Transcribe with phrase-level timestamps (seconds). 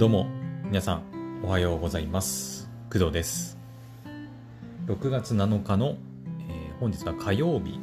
[0.00, 0.28] どうも
[0.64, 2.70] 皆さんおはようございます。
[2.90, 3.58] 工藤です。
[4.86, 5.98] 6月7日の、
[6.48, 7.78] えー本日は火曜日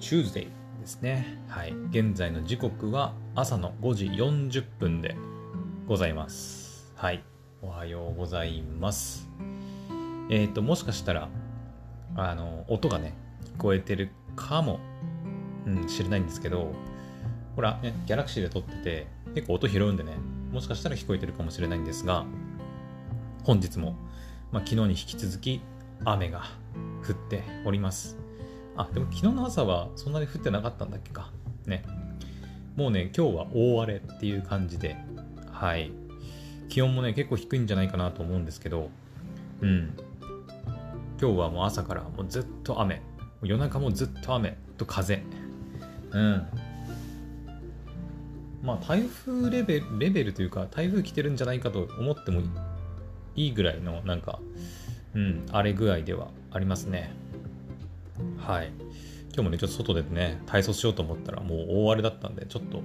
[0.00, 0.48] Tuesday
[0.80, 1.38] ですね。
[1.46, 1.74] はい。
[1.90, 5.14] 現在の時刻は朝の5時40分で
[5.86, 6.92] ございます。
[6.96, 7.22] はい。
[7.62, 9.28] おはようございます。
[10.28, 11.28] えっ、ともしかしたら
[12.16, 13.14] あの音がね
[13.44, 14.80] 聞こえてるかも、
[15.68, 16.72] うん、知れないんですけど
[17.54, 20.12] ほら、ね、ギャラクシーで撮ってて、結構音拾うんでね、
[20.52, 22.26] もしかしたら聞こえてるかもしれないんですが、
[23.42, 23.96] 本日も、
[24.52, 25.62] まあ、昨日に引き続き
[26.04, 26.44] 雨が
[27.08, 28.18] 降っております。
[28.76, 31.30] あ、でも昨日の朝はそんなに降ってなかったんだっけか。
[31.66, 31.82] ね。
[32.76, 34.96] もうね、今日は大荒れっていう感じで、
[35.50, 35.90] はい。
[36.68, 38.90] 気温もね、結構低いんじゃないかなと思うんですけど、
[39.62, 39.94] うん。
[41.20, 43.00] 今日はもう朝からもうずっと雨。
[43.42, 45.22] 夜中もずっと雨と風。
[46.10, 46.46] うん。
[48.62, 52.42] まあ台風レベルレベルというか台風来てるんじゃないかと思っても
[53.34, 54.38] いいぐらいのなんか
[55.14, 57.12] うん荒れ具合ではありますね。
[58.38, 58.72] はい。
[59.34, 62.80] 今日もねちょっと外でね体操しようと思ったらもう大荒れだったんでちょっとい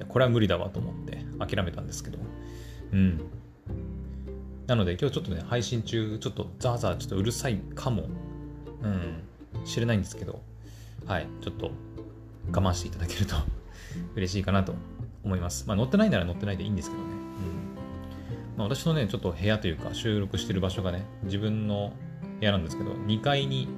[0.00, 2.18] やこれは無理だわと思って諦めたんですけど。
[2.92, 3.20] うん。
[4.66, 8.04] なので今日ちょっとね配信中ちょっとザーザーちょっとうるさいかも。
[8.82, 9.22] うん。
[9.64, 10.40] 知れないんですけど。
[11.06, 11.26] はい。
[11.40, 11.70] ちょっと
[12.50, 13.36] 我慢していただけると
[14.14, 14.74] 嬉しいかなと
[15.24, 15.64] 思います。
[15.66, 17.08] まあ乗ってないなら乗ってないでいいんですけどね。
[17.10, 21.92] うんまあ、私のね、ちょっと部屋というか収録してる場所がね、自分の
[22.40, 23.68] 部屋なんですけど、2階に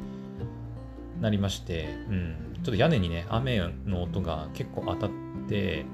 [1.20, 5.10] なりまして、うん、ちょっと屋根にね、雨の音が結構当たっ
[5.48, 5.86] て、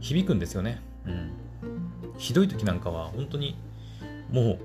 [0.00, 0.80] 響くんですよね。
[1.06, 1.30] うん。
[2.18, 3.56] ひどい時なんかは、本当に、
[4.30, 4.58] もう、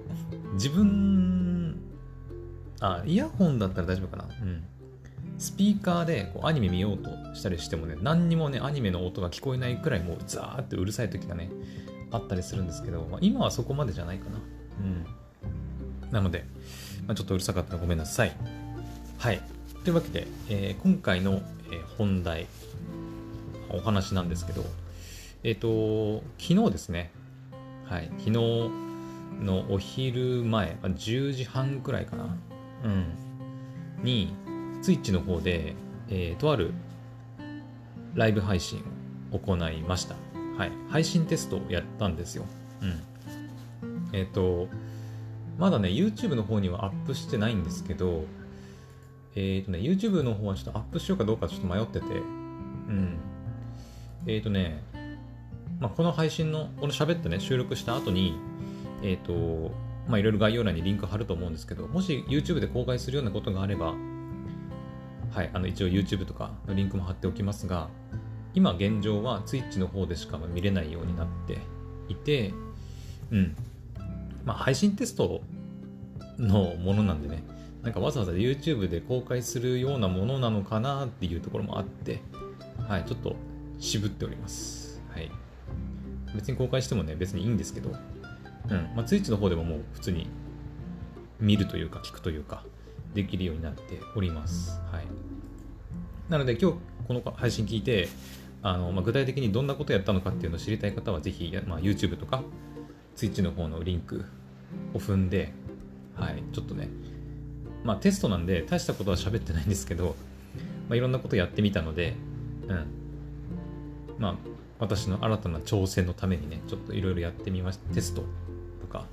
[0.53, 1.79] 自分、
[2.79, 4.25] あ、イヤホンだったら大丈夫かな。
[4.41, 4.63] うん。
[5.37, 11.49] スピーカーでこうアニメ見ようとしたりしてもね、何にもね、アニメの音が聞こえないくらいもうザーってうるさい時がね、
[12.11, 14.39] あったりするんですけど、まあ、今はそこまでじゃないかな。
[14.79, 16.11] うん。
[16.11, 16.45] なので、
[17.07, 18.35] まあ、ちょっとうるさかったらごめんなさい。
[19.17, 19.41] はい。
[19.83, 21.41] というわけで、えー今回の、
[21.71, 22.47] え本題、
[23.69, 24.63] お話なんですけど、
[25.43, 27.11] えっ、と、昨日ですね、
[27.85, 32.35] はい、昨日のお昼前、10時半くらいかな、
[32.83, 33.05] うん、
[34.03, 34.33] に、
[34.85, 35.73] ツイッチの方で、
[36.09, 36.71] えーとある
[38.13, 38.83] ライブ配信
[39.31, 40.15] を行いました。
[40.59, 40.71] はい。
[40.89, 42.45] 配信テストをやったんですよ。
[42.83, 43.01] うん。
[44.13, 44.67] えっ、と、
[45.57, 48.25] まだね、YouTube の方にはアップしてないんですけど、
[49.35, 52.11] えっ、とね、YouTube の方はちょっとアップしようかどうかちょっと迷ってて、う
[52.91, 53.17] ん。
[54.27, 54.83] えっ、とね、
[55.79, 58.37] まあ、この配信の、この喋ってね、収録した後に、
[59.01, 59.71] えっ、と、
[60.07, 63.95] まあ、いろいろ概要欄にリンク貼ると思うんですけど、もし YouTube で公開するようなことがあれば、
[65.35, 67.89] はい、あの一応 YouTube とかのリンクも貼っておきますが、
[68.53, 71.57] 今現状は Twitch の方でしか見れないようになって
[72.07, 72.53] いて、
[73.31, 73.55] うん。
[74.45, 75.41] まあ配信テスト
[76.39, 77.43] のものなんでね、
[77.83, 82.21] なんかわざわざ YouTube で公開するようなものなのかなっていうところもあって、
[82.87, 83.35] はい、ちょっと
[83.77, 85.01] 渋っております。
[85.13, 85.29] はい。
[86.33, 87.97] 別に公開してもね、別にいいんですけど、うん。
[88.95, 90.29] まあ Twitch の方でももう普通に
[91.41, 92.63] 見るというか聞くというか、
[93.15, 94.79] できるようになっております。
[94.91, 95.05] はい。
[96.29, 96.77] なので今日
[97.07, 98.07] この配信聞いて、
[98.61, 102.43] あのまあ、具体的にどんなことやったのかっていうのを知りたい方はぜひ、まあ、YouTube とか
[103.15, 104.25] Twitch の方のリンク
[104.93, 105.53] を踏んで、
[106.15, 106.89] はい、ちょっとね、
[107.83, 110.15] まあテストなんで大したことは喋ってないんですけど、
[110.89, 112.15] まあ、いろんなことやってみたので、
[112.67, 112.85] うん。
[114.17, 114.35] まあ
[114.79, 117.93] 私の新たな挑戦のためにね、ちょっといろいろやってみました。
[117.93, 118.23] テスト
[118.81, 119.05] とか、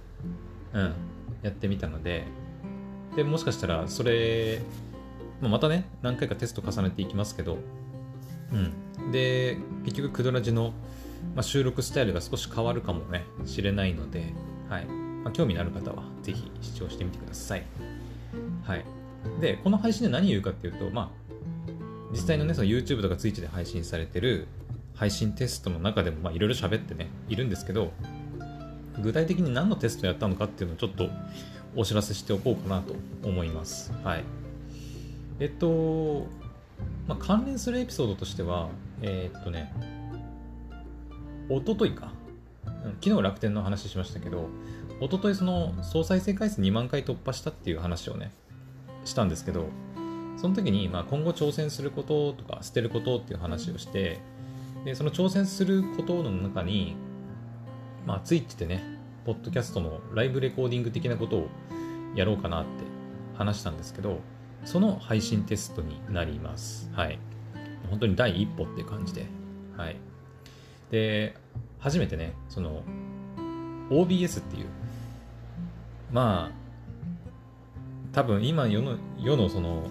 [0.72, 0.94] うん、
[1.42, 2.24] やってみたので、
[3.17, 4.61] で、もしかしたらそれ、
[5.41, 7.59] まあまたね、何回かテスト重ねていきますけど、
[8.53, 9.12] うん。
[9.12, 10.73] で、結局、クドラジの、
[11.34, 14.33] まあ、収録スタイルが少し変わるかもね、しれないので、
[14.69, 14.87] はい。
[14.87, 17.65] まあ、興味のある方は、ぜひ視聴してみてください。
[18.65, 18.84] はい。
[19.41, 21.33] で、この配信で何を言うかっていうと、まあ、
[22.12, 24.47] 実際のね、その YouTube とか Twitch で配信されてる
[24.94, 27.93] 配信テストの中でも、まあ、いろいろ喋ってね、いるんですけど、
[29.03, 31.08] 具体的に何のテストやったのかっていうのをちょっと
[31.76, 33.92] お知らせしておこうかなと思います。
[34.04, 34.24] はい。
[35.40, 36.26] えっと、
[37.06, 38.69] まあ、関連するエピソードとしては、
[39.00, 39.72] えーっとね、
[41.48, 42.12] おとといか、
[43.00, 44.48] 昨日楽天の話しましたけど、
[45.00, 48.32] おとといその総再生回数2万回突破したっていう話をね、
[49.04, 49.66] したんですけど、
[50.36, 54.20] その時に、まあ、今後挑戦することとか捨てることっていう話をして、
[54.84, 56.96] でその挑戦することの中に、
[58.06, 58.82] まあ、ツイッチでね、
[59.24, 61.48] ポッドキャストのライブレコーディング的なことを
[62.14, 62.70] やろうかなって
[63.36, 64.20] 話したんですけど、
[64.64, 66.90] その配信テストになります。
[66.92, 67.19] はい。
[67.88, 69.26] 本当に第一歩っていう感じで。
[69.76, 69.96] はい。
[70.90, 71.34] で、
[71.78, 72.82] 初めてね、その、
[73.90, 74.66] OBS っていう、
[76.12, 76.62] まあ、
[78.12, 79.84] 多分今世の世のその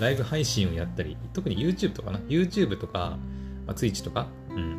[0.00, 3.18] ライブ配信をやったり、特に YouTube とかな、YouTube とか、
[3.66, 4.76] まあ、Twitch とか、うん。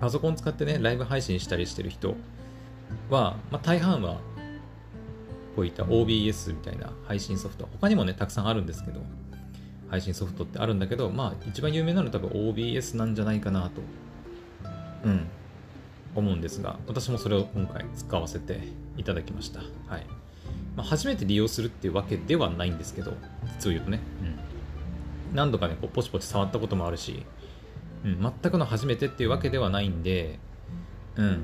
[0.00, 2.16] パソコン使ってね、ライブ配信したりしてる人
[3.10, 4.20] は、まあ、大半は、
[5.56, 9.00] こういった OBS みたいな配信ソフト、他にもね、たくさんあるんですけど、
[9.88, 13.80] 配信ソフトってあるんだけど、まあ、一番有名なのは多分 OBS なんじゃないかなと、
[15.04, 15.26] うん、
[16.14, 18.60] 思うんですが、私もそれを今回使わせて
[18.96, 19.60] いただきました。
[19.60, 20.06] はい。
[20.76, 23.14] まあ、初めて利用するっていうわけではないんですけど、
[23.58, 24.00] 実を言うとね、
[25.30, 27.24] うん、何度かね、こうポチポチ触ったこともあるし、
[28.04, 30.38] うん、全くの初めてっていうわけではないんで、
[31.16, 31.42] うん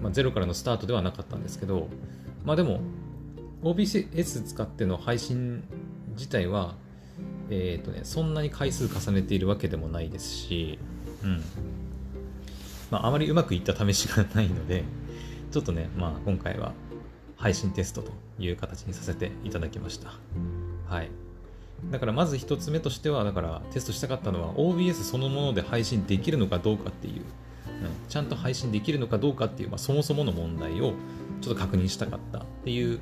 [0.00, 1.88] まあ、ゼロからのスタートではなかったんですけど、
[2.44, 2.80] まあでも、
[3.62, 5.62] OBS 使っての配信
[6.14, 6.74] 自体は、
[7.50, 10.78] えっ、ー、とね、そんなに回数重ねているわけでもないですし、
[11.22, 11.42] うん。
[12.90, 14.84] まあ、あまりうまくいった試しがないので、
[15.50, 16.72] ちょっとね、まあ、今回は
[17.36, 20.12] 配信テストという形にさせていただきました。
[20.86, 21.10] はい。
[21.90, 27.22] だからまず1つ目としては、だからテストしたかったのは OBS そのもので配信できるのかどうかっていう、
[28.08, 30.94] ちゃんと配信できるのかどうかっていう、まあ、そもそもの問題を
[31.40, 33.00] ちょっと確認したかったっていう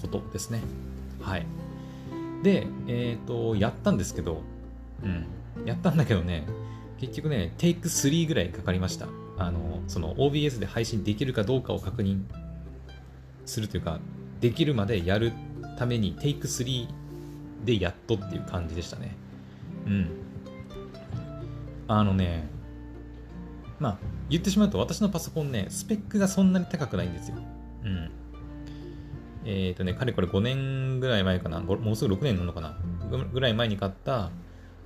[0.00, 0.60] ことですね。
[1.20, 1.46] はい。
[2.42, 4.42] で、えっ、ー、と、やったんですけど、
[5.02, 5.26] うん、
[5.66, 6.46] やったんだけどね、
[6.98, 9.08] 結局ね、テイク3ぐらいかかりました。
[9.38, 12.20] あの、その OBS で配信できるかどうかを確認
[13.44, 14.00] するというか、
[14.40, 15.32] できるまでやる
[15.78, 16.88] ために、テイク3
[17.64, 19.16] でやっとっていう感じでしたね。
[19.86, 20.08] うん。
[21.88, 22.48] あのね、
[23.78, 23.98] まあ、
[24.30, 27.36] 言ってしまうと私のパソコンね、スペックがそんなに高くないんですよ。
[27.84, 28.10] うん。
[29.44, 32.78] えっ、ー、とね、かれこれ5年ぐらい前かな、もうすぐ6年なのかな、
[33.32, 34.30] ぐらい前に買った、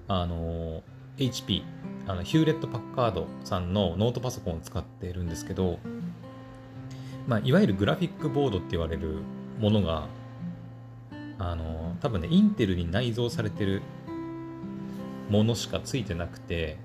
[0.08, 0.82] あの、
[1.16, 1.62] HP、
[2.06, 5.78] あのヒューレット・パッカードさんのノートパソコンを使っているんですけど、
[7.26, 9.18] まあ、いわゆるグラフィックボードって言われる
[9.60, 10.08] ものが、
[11.38, 13.82] あの、多分ね、インテルに内蔵されてる
[15.30, 16.76] ものしかついてなくて、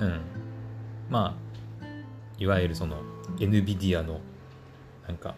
[0.00, 0.20] うん。
[1.10, 1.36] ま
[1.82, 1.86] あ、
[2.38, 2.96] いわゆるその
[3.38, 4.20] NVIDIA の
[5.06, 5.34] なんか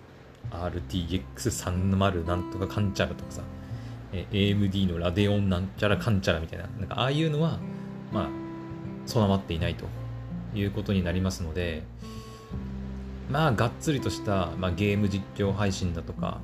[0.51, 3.43] RTX30 なんとかかんちゃらとかさ、
[4.13, 7.59] AMD のラデオンなんちゃらかんちゃらみたいな、なんかああいうのは、
[8.13, 8.29] まあ、
[9.07, 9.87] 備わっていないと
[10.55, 11.83] いうことになりますので、
[13.31, 16.41] まあ、がっつりとした、まあ、ゲーム実況配信だとか、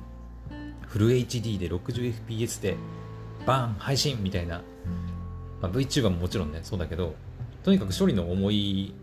[0.87, 2.75] フル HD で 60fps で
[3.45, 4.61] バーン配信みたいな、
[5.61, 7.13] まあ、VTuber ももちろんね、そうだけど、
[7.63, 8.95] とにかく処理の重い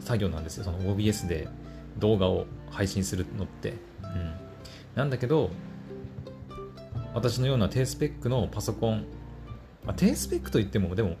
[0.00, 1.48] 作業なんですよ、その OBS で
[1.98, 3.74] 動画を配信するのって。
[4.02, 4.34] うん。
[4.94, 5.50] なんだけど、
[7.14, 9.04] 私のような低スペックのパソコン、
[9.84, 11.16] まあ、低スペックといっても、でも、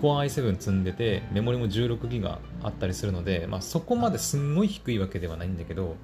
[0.00, 5.96] Core i7 積んでて、メモリも 16GB あったりするので、まあ、そこまですんごい低いわけではないんだけど、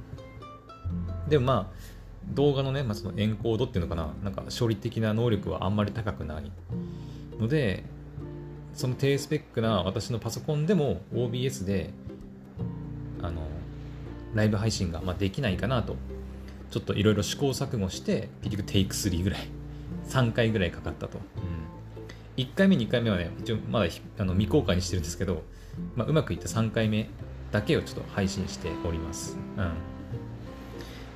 [1.29, 1.89] でもまあ、
[2.35, 6.51] 動画のね、まあ、そのエンコードっていうのかな、なんか処理的な能力はあんまり高くない
[7.39, 7.85] ので、
[8.75, 11.91] その低スペックな私のパソコンでも OBS で、
[13.23, 13.43] あの、
[14.35, 15.97] ライブ配信がまあできないかなと、
[16.71, 19.49] ちょっといろいろ試行錯誤して、結局テイク3ぐらい、
[20.09, 21.19] 3回ぐらいかかったと。
[21.19, 21.79] うん
[22.39, 23.87] 1回目、2回目はね、一応まだ
[24.19, 25.43] あの未公開にしてるんですけど、
[25.97, 27.09] まあ、うまくいった3回目
[27.51, 29.37] だけをちょっと配信しております。
[29.57, 29.73] うん。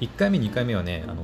[0.01, 1.23] 1回目、2回目はね、あの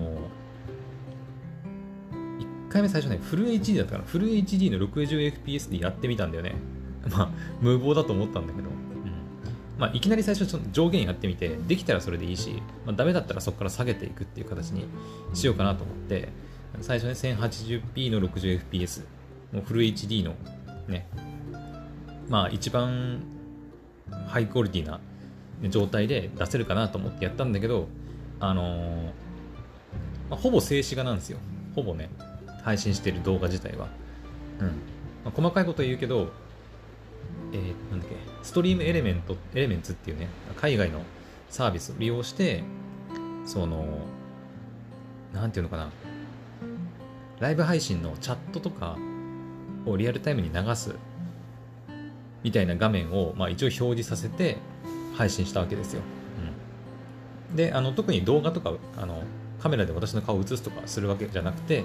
[2.68, 6.54] 1回目最初ね、フル HD だったから、フル HD の 60fps でやってみたんだよね。
[7.10, 8.68] まあ、無謀だと思ったんだけど、
[9.78, 14.86] まあ、いきなり最初ちょっと上限やってみて、できたらそれでいいし、まあ、ダメだったらそこから下げていくっていう形に
[15.34, 16.28] しようかなと思って、
[16.80, 19.04] 最初ね、1080p の 60fps
[19.52, 20.34] もうフル HD の
[20.88, 21.06] ね、
[22.28, 23.20] まあ一番
[24.26, 25.00] ハイクオリティな
[25.70, 27.88] 状態で出せるかなと思ってやったんだけど、
[28.40, 29.04] あのー、
[30.30, 31.38] まあ、ほぼ静止画なんですよ。
[31.74, 32.10] ほぼね、
[32.62, 33.88] 配信してる動画自体は。
[34.60, 34.66] うん。
[34.66, 34.72] ま
[35.26, 36.30] あ、細かいこと言うけど、
[37.52, 41.02] えー、なんだっけ、ストリームエレメント、エレメンツっていうね、海外の
[41.48, 42.62] サービスを利用して、
[43.46, 43.86] その、
[45.32, 45.90] なんていうのかな、
[47.40, 48.96] ライブ配信のチャットとか、
[49.86, 50.94] をリアルタイムに流す
[52.42, 54.58] みたいな画面を、まあ、一応表示させて
[55.14, 56.02] 配信したわけですよ。
[57.50, 59.22] うん、であの特に動画とかあの
[59.60, 61.84] カメラで私の顔を映すとかするわけじゃなくて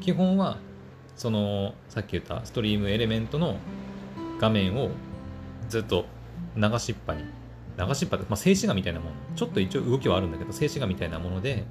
[0.00, 0.58] 基本は
[1.16, 3.56] そのさっき言ったストリームエレメントの
[4.38, 4.90] 画面を
[5.68, 6.06] ずっと
[6.56, 7.24] 流しっぱに
[7.78, 11.64] 流しっぱって、まあ、静止画みたいなものちょっと一応動きはあるんだけど静止画みたいなもので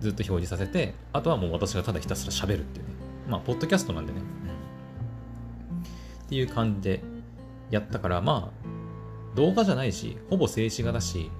[0.00, 2.92] ずっと表示させてあとはもう私がただひたすら喋るっていうね。
[3.28, 4.20] まあポッドキャストなんでね。
[6.26, 7.02] っていう感じで
[7.70, 11.30] やったから、まあ、動画じゃないし、ほぼ静止画だし、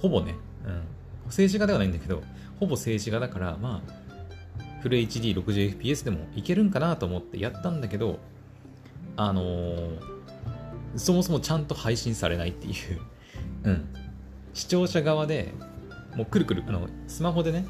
[0.00, 2.22] ほぼね、うん、静止画ではないんだけど、
[2.58, 8.18] ほぼ静止画だから、まあ、フル HD60fps でもいけるんかなと思ってやったんだけど、
[9.16, 9.98] あのー、
[10.96, 12.74] そもそもちゃんと配信されないっていう
[13.64, 13.88] うん。
[14.54, 15.52] 視聴者側で
[16.16, 17.66] もうくるくる、あの、スマホでね、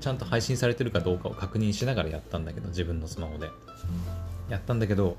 [0.00, 3.48] ちゃんと配信されてるかどうかを確認しながらやったんだけど、自分のスマホで。
[4.48, 5.16] やったんだけど、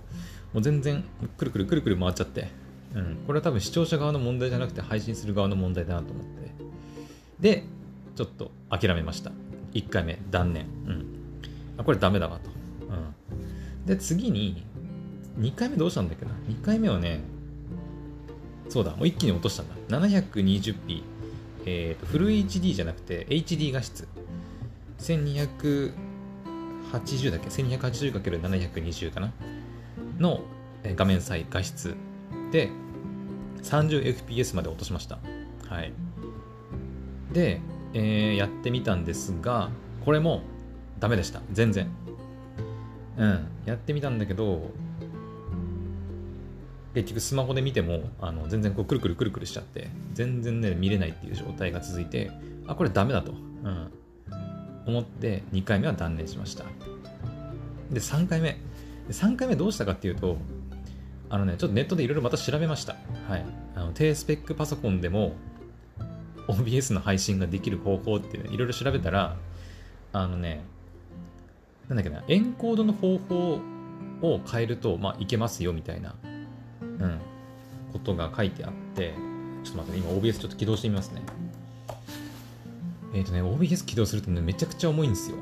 [0.54, 1.04] もう全然
[1.38, 2.50] くるくるくるくる回っちゃって、
[2.96, 6.52] うん、これは多分視聴者側の問題じゃなくて配信する側の問題だなと思って。
[7.40, 7.64] で、
[8.16, 9.32] ちょっと諦めました。
[9.74, 10.66] 1回目、断念。
[10.88, 11.06] うん。
[11.78, 12.50] あ、これダメだわと。
[12.90, 13.86] うん。
[13.86, 14.64] で、次に、
[15.38, 17.22] 2回目どうしたんだっけな ?2 回目はね、
[18.70, 19.76] そうだ、もう一気に落としたんだ。
[20.00, 21.04] 720p。
[21.66, 24.08] え、ー、と、フル HD じゃなくて HD 画質。
[25.00, 29.34] 1280だっけ ?1280×720 かな？
[30.20, 30.42] の
[30.96, 31.96] 画面サイ画質
[32.52, 32.70] で
[33.64, 35.18] 30fps まで落としました。
[35.68, 35.92] はい。
[37.34, 37.62] で、
[37.94, 39.70] えー、やってみたんですが、
[40.06, 40.44] これも
[41.00, 41.42] ダメでした。
[41.52, 41.90] 全然。
[43.18, 43.48] うん。
[43.66, 44.72] やってみたんだけど、
[46.94, 52.32] 結局スマホで見てもあの全然こうくるくるくるくるしちゃって全然ね見れないっていう状態が続いて
[52.68, 53.92] あこれダメだと、うん、
[54.88, 56.66] 思って2回目は断念しました。
[57.92, 58.58] で3回目。
[59.10, 60.38] 3回目どうしたかっていうと
[61.30, 62.96] あのねちょっとネットでいろいろまた調べました。
[63.28, 63.46] はい。
[63.76, 65.34] あの低スペックパソコンでも
[66.48, 69.38] OBS の配信ができる方法っていろいろ調べたら
[70.12, 70.64] あのね
[71.88, 73.60] なんだっけなエンコードの方法
[74.22, 76.16] を変えると、まあ、いけますよみたいな
[77.00, 77.20] うん、
[77.94, 79.14] ことが書いてあって、
[79.64, 81.22] ちょっと待って、ね、今 OBS ちょっと起動してみますね。
[83.14, 85.38] えっ、ー、とね、OBS 起動するとね、めちゃくちゃ重いんですよ。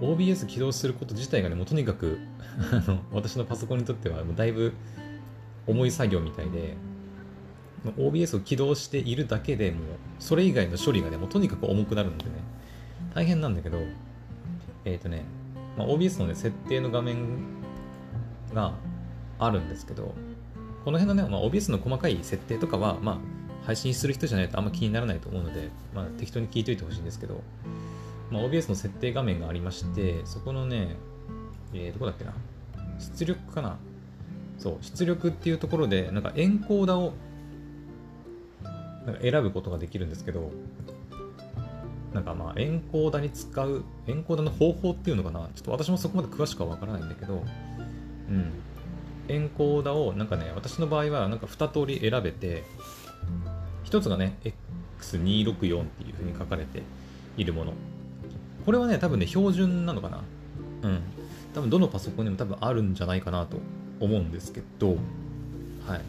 [0.00, 2.18] OBS 起動すること自体がね、もうとにかく
[2.72, 4.72] あの、私のパソコンにとってはもうだいぶ
[5.66, 6.76] 重い作業みたいで、
[7.96, 9.82] OBS を起動しているだけでもう、
[10.18, 12.30] それ以外の処理がね、もうとにかく重くなるのでね、
[13.14, 13.78] 大変なんだけど、
[14.84, 15.24] えっ、ー、とね、
[15.76, 17.16] まあ、OBS のね、設定の画面
[18.54, 18.74] が
[19.38, 20.14] あるんですけど、
[20.84, 23.18] この辺のね、まあ、OBS の細かい設定とかは、まあ、
[23.66, 27.42] 配信する人じゃないとあんま気にならないと思うので、まあ、適当に聞いといてほしいんですけど、
[28.30, 30.96] まあ、OBS の設定画面がありまして、そこのね、
[31.74, 32.32] えー、どこだっけな、
[32.98, 33.76] 出力かな？
[34.58, 37.12] そう、出力っていうところで、なんかエンコーダーを
[39.06, 40.50] なんか選ぶことができるんですけど、
[42.12, 47.44] なんかまあエンコーダーに使う、エンコーダーの方法っていうのかな、ちょっと私もそこまで詳しくはわからないんだけど、
[48.28, 48.52] うん、
[49.28, 52.64] エンコーダをなんかね私の場合はなんか2通り選べて
[53.84, 54.38] 1つがね
[55.00, 56.82] X264 っていう風に書かれて
[57.36, 57.72] いるもの。
[58.66, 60.22] これはね多分ね標準なのかな。
[60.82, 61.00] うん。
[61.54, 63.58] 多分どのパソコンにも多分あるんじゃないかなと
[64.00, 64.96] 思うんですけど。
[65.86, 66.00] はい。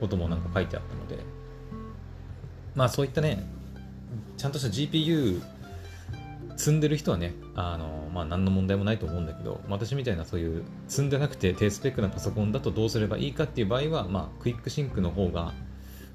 [0.00, 1.18] こともなんか書いてあったので、
[2.74, 3.46] まあそういったね、
[4.36, 5.42] ちゃんとした GPU
[6.56, 15.52] 積んでる人はね、あの、まあ何の問題もないと思うんだけど、私みたいなそういう積んでなくて低スペックなパソコンだとどうすればいいかっていう場合は、まあ Quick Sync の方が、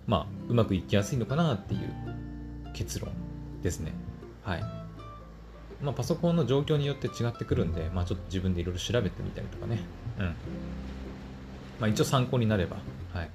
[0.07, 1.93] まあ、うまくいきやすいのかなっていう
[2.73, 3.11] 結論
[3.61, 3.91] ですね。
[4.41, 4.61] はい。
[5.81, 9.79] まあ、パソコンの状況によって違ってくるんで、まあ、ちょっと自分でいろいろ調べてみたりとかね。
[10.19, 10.25] うん。
[11.79, 12.77] まあ、一応参考になれば。
[13.13, 13.29] はい。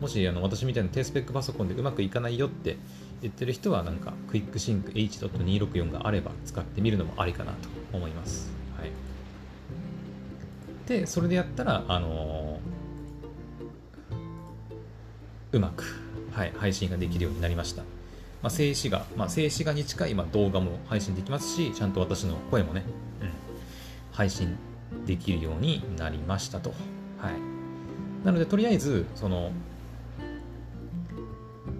[0.00, 2.76] もし、あの、私みたいな低スペックパソコンでうまくいかないよって
[3.22, 8.50] 言ってる人は、なんか、 Quick Sync H.264 があれば使ってみるのもありかなと思います。
[8.78, 8.90] はい。
[10.88, 15.84] で、それでやったら、あのー、うまく、
[16.32, 17.82] はい、配信ができるようになりました。
[18.42, 22.84] まあ、静止画、まあ、静止画に近い、ま、動画も配信できますし、ちゃんと私の声もね、
[23.22, 23.30] うん、
[24.12, 24.56] 配信
[25.06, 26.70] できるようになりましたと。
[27.18, 27.32] はい。
[28.24, 29.52] なので、とりあえず、その、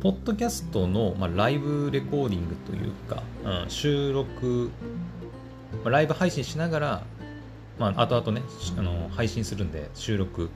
[0.01, 4.71] ポッドキャストの、まあ、ライブレコーディングというか、うん、収録、
[5.83, 7.03] まあ、ライブ配信しながら、
[7.79, 8.43] まあ、後々ね、
[8.79, 10.53] あの配信するんで、収録って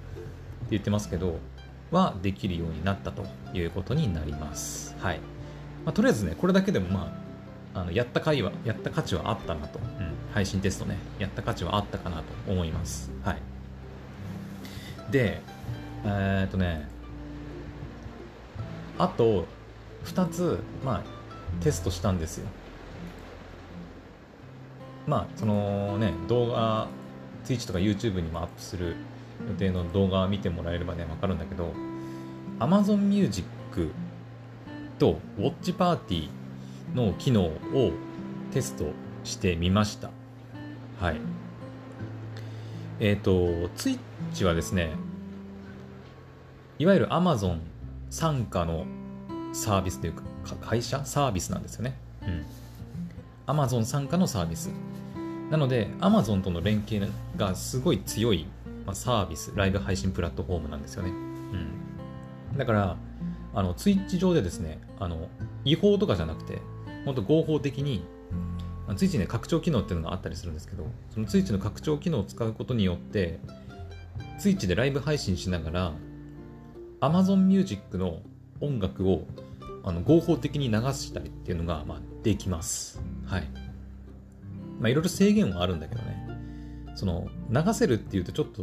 [0.71, 1.39] 言ってますけど、
[1.91, 4.95] はできるようになったということになります。
[5.01, 5.19] はい。
[5.85, 7.13] まあ、とりあえずね、これだけでもま
[7.75, 13.11] あ、あのやった回は、やった価値はあったなと、うん、配信テストね、やった価値はあったかなと思います。
[13.25, 13.39] はい。
[15.11, 15.41] で、
[16.05, 16.89] えー、っとね、
[18.99, 19.47] あと
[20.05, 22.47] 2つ、まあ、テストしたんですよ。
[25.07, 26.87] まあ、そのね、動画、
[27.45, 28.97] Twitch とか YouTube にもアップする
[29.49, 31.73] 予定の動画を見てもらえればね、わかるんだけど、
[32.61, 33.45] Amazon Music
[34.99, 36.29] と Watch Party
[36.95, 37.93] の機能を
[38.53, 38.85] テスト
[39.25, 40.20] してみました。
[41.01, 41.17] はい。
[43.01, 43.33] えっ、ー、と、
[43.75, 44.93] Twitch はですね、
[46.79, 47.61] いわゆる Amazon
[48.11, 48.85] 傘下の
[49.55, 50.23] サービスというか、
[50.61, 51.97] 会社サービスなんですよね。
[52.23, 52.45] うん。
[53.47, 54.71] Amazon 傘下のサービス。
[55.51, 58.47] なので、Amazon との連携がすごい強い、
[58.85, 61.09] まあ、サービス、ライブ配信プラットフォームなんですよね。
[61.11, 61.15] う
[62.55, 62.59] ん。
[62.59, 62.97] だから、
[63.55, 65.29] あの、ツイッチ上でですね、あの、
[65.65, 66.61] 違法とかじゃなくて、
[67.07, 68.05] 本当合法的に、
[68.97, 73.41] ツイッチね、拡張機能っていうのがあったりするんですけど、そのツイッチの拡張機能を使うことによって、
[74.39, 75.93] ツイッチでライブ配信しながら、
[77.01, 78.21] Amazon Music の
[78.61, 79.27] 音楽を
[79.85, 83.01] あの合法的に流したりっていうのが、まあ、できます。
[83.27, 83.49] はい。
[84.81, 86.29] まあ、いろいろ制限はあるんだけどね。
[86.95, 88.63] その、流せるっていうとちょっと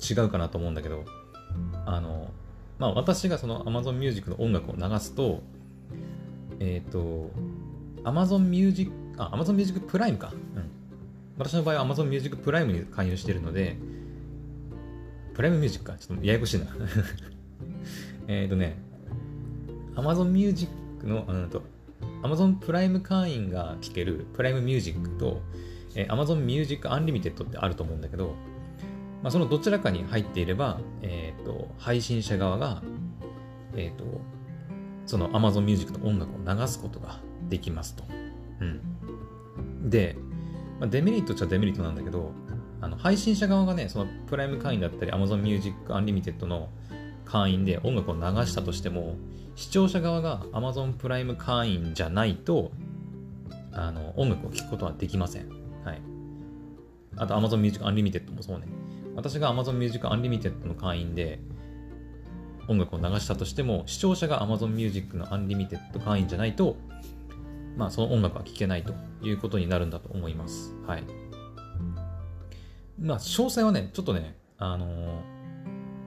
[0.00, 1.04] 違うかなと思うんだけど、
[1.86, 2.30] あの、
[2.78, 5.42] まあ、私がその Amazon Music の音楽を流すと、
[6.60, 7.30] えっ、ー、と、
[8.04, 10.32] Amazon Music、あ、Amazon Music Prime か。
[10.56, 10.70] うん。
[11.38, 13.76] 私の場合は Amazon Music Prime に加入しているので、
[15.34, 15.98] プライムミュージックか。
[15.98, 16.66] ちょっとややこしいな。
[18.26, 18.78] えっとね、
[19.94, 20.72] Amazon Music
[21.04, 21.62] の、うんと、
[22.22, 25.40] Amazon プライム会員が聴けるプライムミュージックと、
[25.94, 28.34] えー、Amazon Music Unlimited ってあると思うんだけど、
[29.22, 32.82] まあ、そのどちらかに入っていれば、えっ、ー、と、配信者側が、
[33.74, 34.04] えっ、ー、と、
[35.06, 38.04] その Amazon Music の音楽を流すことができますと。
[38.60, 39.90] うん。
[39.90, 40.16] で、
[40.80, 42.32] まあ、デメリットっちゃデメリットなんだけど、
[42.80, 46.70] あの配信者側がね、そのプライム会員だったり Amazon Music Unlimited の
[47.24, 49.16] 会員で音楽を流したとしても、
[49.56, 52.70] 視聴者側が Amazon プライム会員じゃないと、
[53.72, 55.48] あの、音楽を聴くことはできません。
[55.84, 56.00] はい。
[57.16, 58.66] あと Amazon Music Unlimited もそうね。
[59.16, 61.40] 私が Amazon Music Unlimited の会員で
[62.68, 66.76] 音楽を流したとしても、視聴者が Amazon Music の Unlimited 会員じゃないと、
[67.78, 70.74] まあその音楽は聴けないということになるんだと思います。
[70.84, 71.04] はい。
[73.00, 74.90] まあ詳細はね、ちょっとね、あのー、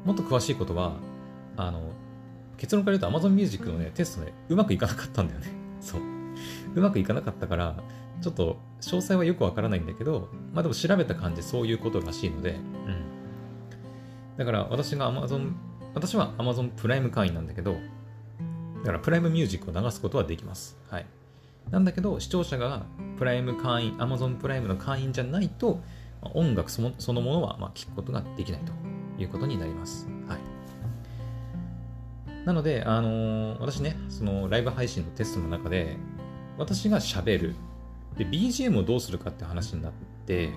[0.06, 0.98] もっと詳しいことは、
[1.56, 1.94] あの、
[2.58, 5.48] 結論から言うと Amazon Music のね、テストね、うまくいかなかったんだよね。
[5.80, 6.02] そう。
[6.76, 7.78] うまくいかなかったから、
[8.22, 13.04] ちょっと詳細はよくわからないんだけど、まあでも調べた感じそういうことらしいので、うん。
[14.38, 15.54] だから私が Amazon、
[15.94, 17.78] 私は Amazon プライム会員なんだけど、
[18.80, 20.78] だからプライムミュージックを流すことはできます。
[20.90, 21.06] はい。
[21.70, 22.86] なんだけど、視聴者が
[23.18, 25.82] プライム会員、Amazon プライムの会員じゃないと、
[26.34, 28.72] 音楽そのそのものはまあ聞くことができないと
[29.22, 30.08] いうことになります。
[30.28, 30.40] はい。
[32.46, 35.98] なので、あのー、私ね、そのライブ配信のテストの中で、
[36.58, 37.56] 私が喋る
[38.18, 39.92] で、BGM をどうするかって話になっ
[40.26, 40.50] て、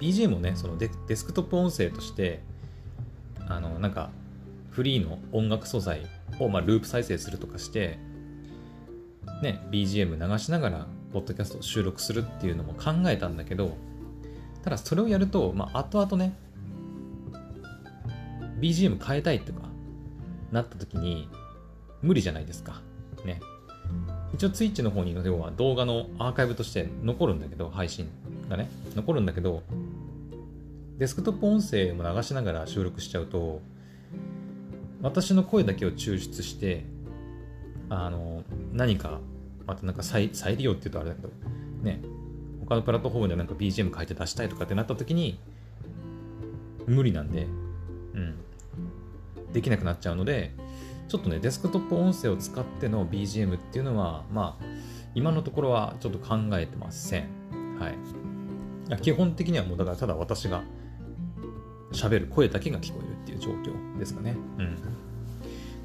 [0.00, 2.42] BGM をね、そのデデスクトップ音声として、
[3.48, 4.10] あの、なんか、
[4.70, 6.06] フリーの音楽素材
[6.40, 7.98] を、まあ、ループ再生するとかして、
[9.42, 13.76] ね、BGM 流しながら、ポッドキャストを収録するっていうのも考えたんだけど、
[14.62, 16.34] ただそれをやると、まあ、後々ね、
[18.60, 19.68] BGM 変えたいとか、
[20.50, 21.28] なった時に、
[22.02, 22.82] 無理じゃないですか。
[23.24, 23.40] ね。
[24.34, 28.08] 一応 Twitch の方に要は動画のアーカイブとして残るんだけど、配信
[28.48, 29.62] がね、残るんだけど、
[30.98, 33.60] デスクトップ音声も流しながら収録しちゃうと、
[35.02, 36.84] 私の声だけを抽出して
[37.88, 38.42] あの
[38.72, 39.20] 何か
[39.66, 41.28] またなんか再再利用って言うとあれだけど
[41.82, 42.00] ね
[42.60, 45.38] 他のプラットフォームでなんか BGM 書いて出したいとかってなった時に
[46.86, 47.46] 無理なんで、
[48.14, 48.34] うん、
[49.52, 50.52] できなくなっちゃうので
[51.08, 54.64] ちょっとねデスクトップ音声を使っての BGM っていうのはまあ
[55.14, 57.28] 今のところはちょっと考えてません。
[57.78, 59.00] はい。
[59.00, 60.62] 基本的にはもうだからただ私が
[61.92, 64.34] 喋る声だけが聞こえるっていう状況ですかね。
[64.58, 64.78] うん。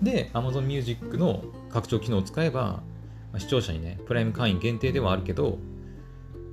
[0.02, 2.84] で Amazon Music の拡張機能を使えば、ま
[3.34, 5.58] あ、視聴者にねプライム会員限定ではあるけど、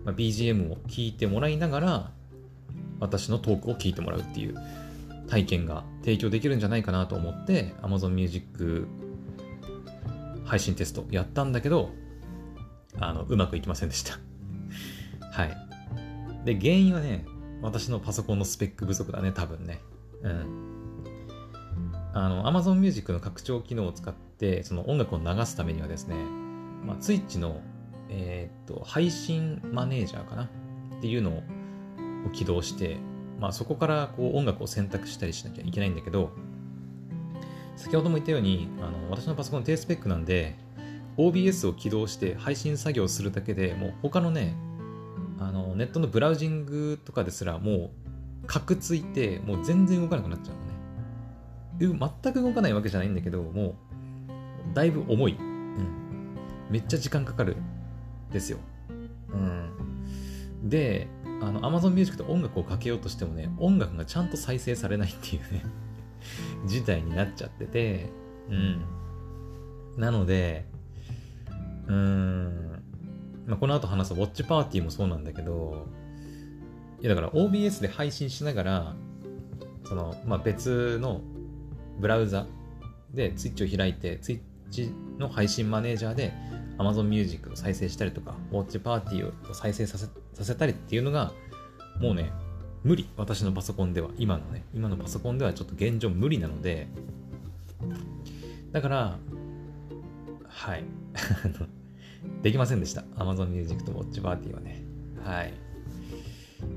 [0.05, 2.11] まあ、BGM を聞いてもらいながら
[3.01, 4.57] 私のトークを聞いてもらうっていう
[5.29, 8.87] 体験が提供できるんじゃないかなと思って Amazon Music
[10.45, 11.91] 配信テストやったんだけど
[12.99, 14.19] あのうまくいきませんでした。
[15.31, 15.57] はい。
[16.45, 17.27] で原因はね
[17.61, 19.81] 私のパソコンのスペック不足だね多分ね。
[20.23, 20.76] うん。
[22.19, 26.17] あの Amazon Music の拡張機能を使ってその音楽を流すためにはですね、
[26.85, 27.61] まあ、Twitch の、
[28.09, 30.45] えー、っと配信マネージャーかな？
[30.45, 30.49] っ
[31.01, 31.43] ていうのを
[32.33, 32.97] 起動して
[33.41, 36.31] まあ、そこからこう音楽を選択したりしなきゃいけないんだけど、
[37.77, 40.57] 先ほども言ったように、あの私のパソコン低スペックなんで、
[41.17, 44.57] OBS を起動して配信作業するだけでもう他のね、
[45.39, 47.91] あのネットのブラウジングとかですらも
[48.45, 50.66] うカクついてもう全然動かなくなっちゃう。
[51.79, 55.37] 全く動かないわけじゃないんだけど、もうだいぶ重い。
[55.37, 56.37] うん。
[56.71, 57.57] めっちゃ時間かかる。
[58.33, 58.59] ですよ。
[59.33, 60.69] うん。
[60.69, 61.09] で、
[61.41, 65.65] あの Amazon Music と音楽をかけようとしてもね、音楽がちゃんと再生されないっていうね
[66.67, 68.11] 事態になっちゃってて、
[68.49, 68.85] うん。
[69.97, 70.67] なので、
[71.87, 72.83] うーん、
[73.47, 75.87] まあ、この後話すウォッチパーティーもそうなんだけど、
[77.01, 78.97] いやだから OBS で配信しながら、
[79.85, 81.21] その、まあ、別の
[81.99, 82.47] ブラウザ
[83.13, 86.33] で Twitch を開いて、Twitch の配信マネージャーで
[86.79, 91.33] Amazon Music を再生したりとか、ウォッチパーティーを再生させさせたりっていうのが、
[92.01, 92.31] もうね、
[92.85, 93.09] 無理。
[93.17, 94.11] 私のパソコンでは。
[94.19, 96.87] 今のね、今のパソコンではちょっと現状無理なので、
[98.73, 99.19] だから、
[100.49, 100.85] はい。
[102.43, 103.03] できませんでした。
[103.17, 104.83] Amazon Music と Watch Party はね。
[105.23, 105.55] はい。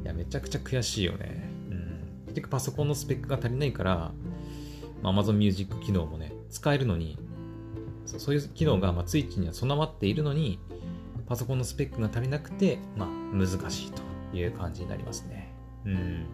[0.04, 1.50] いや、めちゃくちゃ悔しいよね。
[1.70, 2.26] うん。
[2.28, 4.12] 結局パソコンのスペックが足りないから、
[5.02, 7.18] まあ、Amazon Music 機能もね、使えるのに、
[8.06, 10.60] そういう機能が、まあ、ツイッチには備わっているのに、
[11.28, 14.02] パソコンのスペックが足りなくて、まあ、難しいと
[14.36, 15.54] いう感じになりますね。
[15.86, 16.26] うん。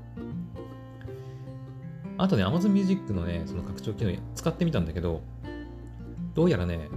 [2.17, 5.21] あとね、Amazon Music のね、その拡張機能使ってみたんだけど、
[6.33, 6.89] どうやらね、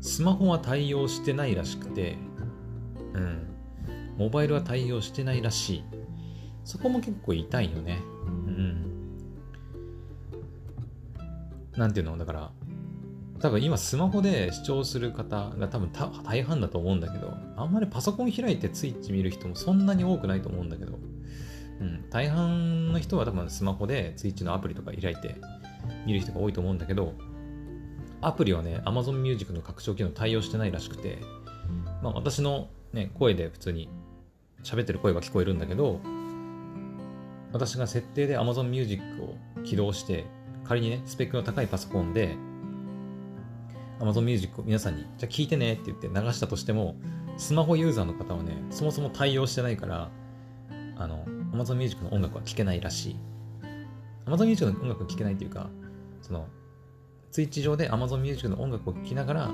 [0.00, 2.16] スマホは対応してないらしくて、
[3.14, 3.46] うん。
[4.16, 5.84] モバイルは対応してないらしい。
[6.64, 7.98] そこも結構痛いよね。
[11.80, 12.18] なんていうの？
[12.18, 12.50] だから、
[13.40, 15.90] 多分今スマホで視聴する方が多分
[16.22, 20.98] 大半だと思うんだけど、あんまりパソコン開いてツイッチ見る人もそんなに多くないと思うんだけど、
[21.80, 25.36] うん、大半の人は多分スマホでツイッチのアプリとか開いて
[26.04, 27.14] 見る人が多いと思うんだけど、
[28.20, 31.16] アプリはね、Amazon Music の拡張機能対応してないらしくて、
[32.02, 33.88] まあ私のね、声で普通に
[34.62, 35.98] 喋ってる声が聞こえるんだけど、
[37.52, 40.26] 私が設定で Amazon Music を起動して、
[40.64, 42.36] 仮にね、スペックの高いパソコンで
[44.00, 46.96] Amazon Music を皆さんに、じゃあ聞いてねって言って流したとしても、
[47.36, 50.10] スマホユーザーの方はね、そもそも対応してないから、
[50.96, 53.16] あの、Amazon Music の音楽は聴けないらしい。
[54.26, 55.68] Amazon Music の音楽を聴けないっていうか、
[56.22, 56.46] その、
[57.30, 59.50] ツイッチ上で Amazon Music の音楽を聴きながら、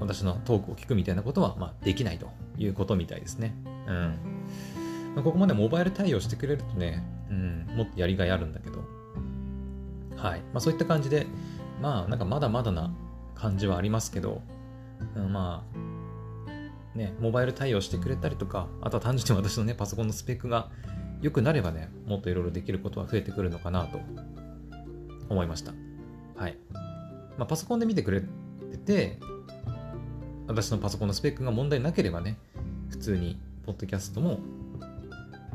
[0.00, 3.54] 私のトークを聞くみたいなことは、まあ、できないということみたいですね。
[3.86, 5.22] うん。
[5.22, 8.82] ここまでモバイル対応してくれるとね、うん、もっとやりがいあるんだけど、
[10.16, 10.40] はい。
[10.40, 11.26] まあ、そういった感じで、
[11.80, 12.92] まあ、なんかまだまだな
[13.34, 14.42] 感じはありますけど、
[15.30, 20.70] まあ、ね、モバイル対応してくれたりとか、あとは単純に私のね、パソコンのスペックが
[21.20, 23.98] 良くなればね、もっといろいろできることは増えてくるのかなと
[25.28, 25.72] 思いました。
[26.36, 26.56] はい。
[27.36, 28.26] まあ、パソコンで見てくれて
[28.78, 29.18] て、
[30.46, 32.38] 私のパソコンのスペックが問題なければね、
[32.90, 34.38] 普通に、ポッドキャストも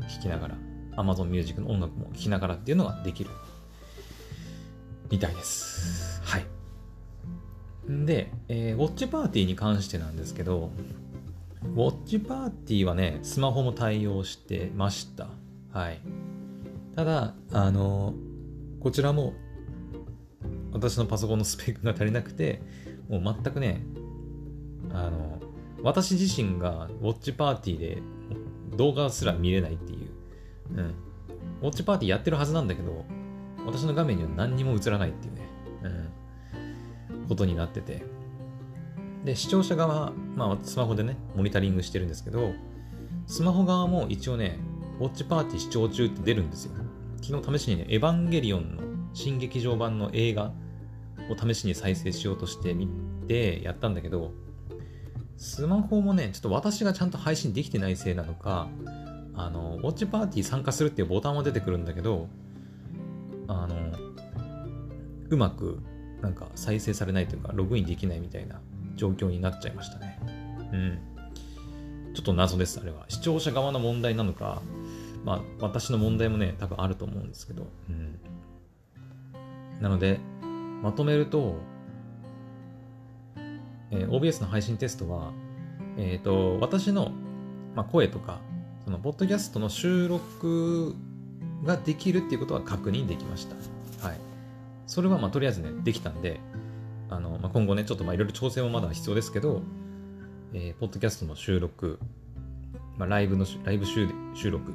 [0.01, 0.57] 聞きながら、
[0.97, 3.29] Amazon Music の音楽も聴きながらっていうのができる
[5.09, 6.21] みたいです。
[6.23, 6.45] はい。
[7.87, 10.71] で、えー、ウォッチパーティーに関してなんですけど、
[11.63, 15.27] ウォッチパーティーはね、スマホも対応してました。
[15.71, 15.99] はい。
[16.95, 19.33] ただ、あのー、こちらも、
[20.71, 22.61] 私のパソコンのスペックが足りなくて、
[23.09, 23.83] もう全くね、
[24.91, 25.39] あの、
[25.81, 27.97] 私自身がウォッチパーティーで
[28.77, 30.09] 動画すら見れないっていう、
[30.75, 30.93] うん。
[31.61, 33.05] ウォッチパーティーやってるはずなんだけど、
[33.69, 35.41] 私の画面には何にも映らないっていうね。
[37.11, 37.27] うん。
[37.27, 38.03] ことになってて、
[39.23, 42.53] で、視聴者側、まあ、スマホでね、モニタリングしてるんですけど、
[43.27, 44.57] スマホ側も一応ね、
[44.99, 46.73] ウォッチパーティー視聴中って出るんですよ。
[47.21, 50.51] 昨日試しにね、エヴァンゲリオンの新劇場版の映画
[51.29, 52.89] を試しに再生しようとしてみ
[53.27, 54.31] てやったんだけど、
[55.37, 58.67] スマホもね、ちょっと私がちゃんと配信できてないせいなのか、
[59.35, 62.27] あの、ウォッチパーティー参加するっていうボタンは出てくるんだけど、
[63.49, 63.75] あの、
[65.29, 65.79] うまく
[66.21, 68.61] なんか再生されないというか、ログインできないみたいな
[68.95, 70.19] 状況になっちゃいましたね。
[70.71, 70.99] うん。
[72.13, 73.05] ちょっと謎です、あれは。
[73.09, 74.61] 視聴者側の問題なのか、
[75.25, 77.67] まあ、私の問題もね、多分あると思うんですけど。
[77.89, 78.19] うん。
[79.81, 80.19] なので、
[80.83, 81.55] まとめると、
[83.91, 85.31] えー、OBS の配信テストは、
[85.97, 87.11] えっ、ー、と、私の、
[87.75, 88.39] まあ、声とか、
[88.85, 90.95] その、ポッドキャストの収録
[91.63, 93.55] ができるっていうことは確認できました。
[94.07, 94.17] はい。
[94.87, 96.39] それは、まあ、とりあえずね、できたんで、
[97.09, 99.61] あの、まあ、今後ね、ちょっとまあいろいろ調整もまだ必要ですけど、
[100.53, 101.99] えー、ポッドキャストの収録、
[102.97, 104.07] まあ、ライブの、ライブ収
[104.49, 104.71] 録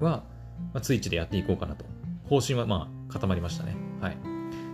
[0.00, 0.24] は、
[0.72, 1.84] まあ、ツイッチでやっていこうかなと。
[2.28, 3.76] 方針はまあ固まりましたね。
[4.00, 4.16] はい。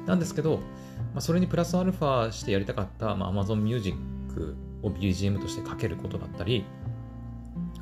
[0.06, 3.96] なんですけど、まあ、それにプラスアルファしてやりたかった、まあ、Amazon Music
[4.82, 6.64] を BGM としてかけることだったり、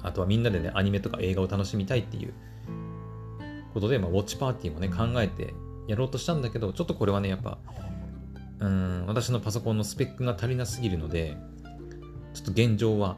[0.02, 2.32] あとはみんなでね、アニメとか映画を楽しみたいっていう
[3.78, 5.54] ことで、まあ、ウォッチパーティーもね、考えて
[5.86, 7.58] やろうとしたんだけど、ちょっとこれはね、やっぱ、
[8.58, 11.36] うん、私のパソコンのスペックが足りなすぎるので、
[12.34, 13.16] ちょっと現状は、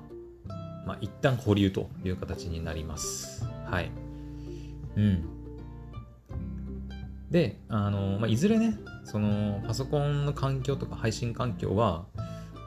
[0.86, 3.44] まあ、一旦保留という形になります。
[3.66, 3.90] はい。
[4.96, 5.24] うん。
[7.30, 12.04] で、あの、まあ、いずれね、その、パソコンの環境とか配信環境は、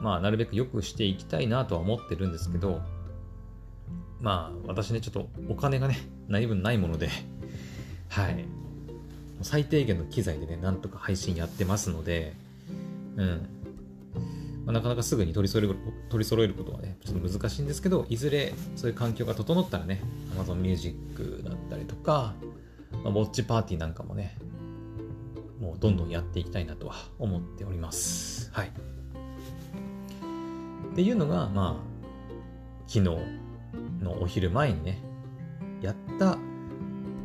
[0.00, 2.80] まあ、なるべく良くしていきたいなとは思ってるんですけど、
[4.20, 7.10] まあ、私ね、ちょっとお金がね、何分ないもので、
[8.14, 8.44] はい。
[9.42, 12.34] 最低限の機材でね、なんとか配信やってますので、
[13.16, 13.48] うん。
[14.64, 15.76] まあ、なかなかすぐに取り揃える
[16.08, 20.00] 取り揃えることはね、ちょっと難しいんですけど、いずれそういう環境が整ったらね、
[20.36, 22.34] Amazon Music だったりとか、
[23.02, 24.36] まあ、ウォッチパーティーなんかもね、
[25.60, 28.48] もうどんどんやっていきたいなとは思っております。
[28.52, 28.68] はい。
[28.68, 28.70] っ
[30.94, 31.94] ていうのが、まあ、
[32.86, 33.00] 昨日
[34.00, 35.00] のお昼前にね、
[35.82, 36.38] やった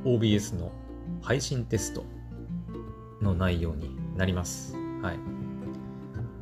[0.03, 0.71] OBS の
[1.21, 2.03] 配信テスト
[3.21, 4.75] の内容になります。
[5.01, 5.17] はい。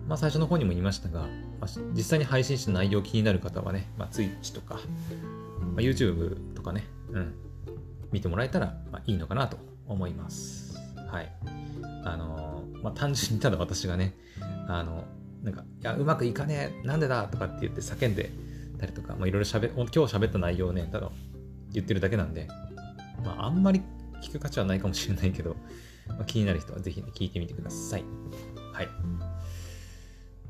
[0.07, 1.21] まあ、最初の方にも言いましたが、
[1.59, 7.33] まあ、実際に配信した内容気になる方はね、まあ、Twitch とか、まあ、YouTube とかね、うん、
[8.11, 10.77] 見てもらえたら、まあ、いいのかなと思います。
[11.09, 11.31] はい。
[12.05, 14.15] あのー、まあ、単純にただ私がね、
[14.67, 15.03] あの、
[15.43, 18.31] なんか、いや、うまくいかねえ、なんでだとかって言って叫んで
[18.79, 21.09] たりとか、まあ、いろいろ喋、今日喋った内容をね、ただ
[21.71, 22.47] 言ってるだけなんで、
[23.23, 23.81] まあ、あんまり
[24.21, 25.55] 聞く価値はないかもしれないけど、
[26.07, 28.03] まあ、気になる人はぜひね、聞いてみてください。
[28.73, 28.87] はい。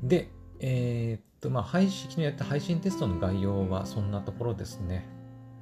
[0.02, 5.06] で、えー、っと、まあ、配信、昨日やった配信テストの概要はそんなところですね。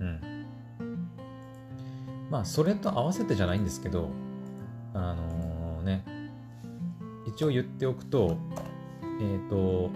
[0.00, 0.20] うん。
[2.30, 4.10] まあ、それと合わせてじゃないんですけど、
[4.94, 6.04] あのー、ね、
[7.26, 8.36] 一応言っておくと、
[9.20, 9.90] えー、っと、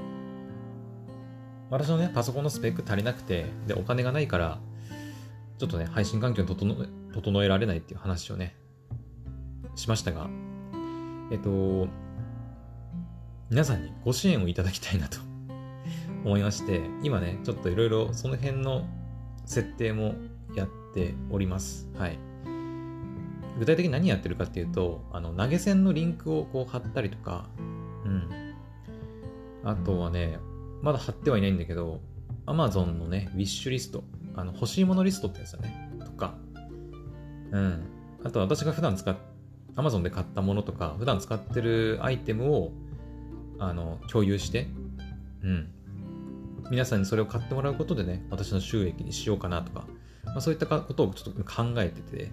[1.71, 4.59] 私のね、パソコンのスペック足りなくて、で、お金がないから、
[5.59, 6.75] ちょっとね、配信環境整
[7.13, 8.55] 整えられないっていう話をね、
[9.75, 10.29] しましたが、
[11.31, 11.89] えっと、
[13.51, 15.19] 皆さんにご支援をいただきたいなと
[16.25, 18.87] 思いまして、今ね、ちょっといろいろその辺の
[19.45, 20.15] 設定も
[20.55, 21.89] やっております。
[21.97, 22.19] はい。
[23.59, 27.49] 具体的に何やってるかっていうと、あの投げ銭のリンクをこう貼ったりとか、
[28.05, 28.29] うん。
[29.65, 30.39] あとはね、
[30.83, 32.01] まだ貼ってはいないんだけど、
[32.47, 36.35] Amazon のね、ウィッシュリスト、あの欲しいものリストってやつだね、とか、
[37.53, 37.83] うん。
[38.25, 39.17] あとは私が普段使っ、
[39.77, 42.73] Amazon で買ったものとか、普段使ってるアイテムを
[43.59, 44.69] あの共有して、
[45.43, 45.69] うん、
[46.71, 49.87] 皆さんにそれを買ってもらうことでね、私の収益にしようかなとか、
[50.25, 52.31] まあ、そういったことをちょっと考えてて、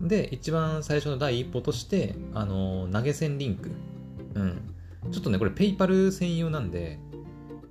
[0.00, 0.08] うん。
[0.08, 3.70] で、一番最初の第一歩として、あの、投げ銭リンク。
[4.34, 4.74] うん。
[5.10, 6.98] ちょっとね、これペイパル専用なんで、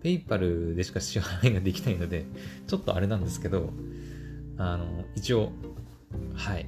[0.04, 2.26] ペイパルでしか支払いができないので、
[2.67, 3.72] ちょっとあれなんですけど、
[4.63, 5.52] あの、一応、
[6.36, 6.67] はい。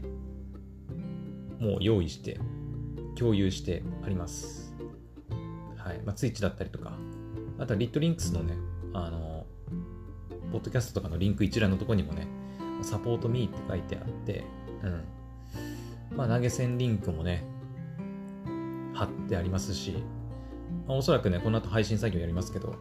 [1.60, 2.40] もう用意して、
[3.16, 4.76] 共有してあります。
[5.78, 6.98] はいまあ、ツイッチだったりとか、
[7.60, 8.56] あとはリットリンクスのね、
[8.94, 9.46] あの、
[10.52, 12.28] ポッドキャストとかのリンク一覧のとこにもね、
[12.82, 14.44] サポートミーって書いてあって、
[14.82, 16.18] うん。
[16.18, 17.44] まあ、投げ銭リンクもね、
[18.96, 20.04] 貼ってありますし、
[20.88, 22.76] まあ、おそらくね、この後配信作業やりますけど、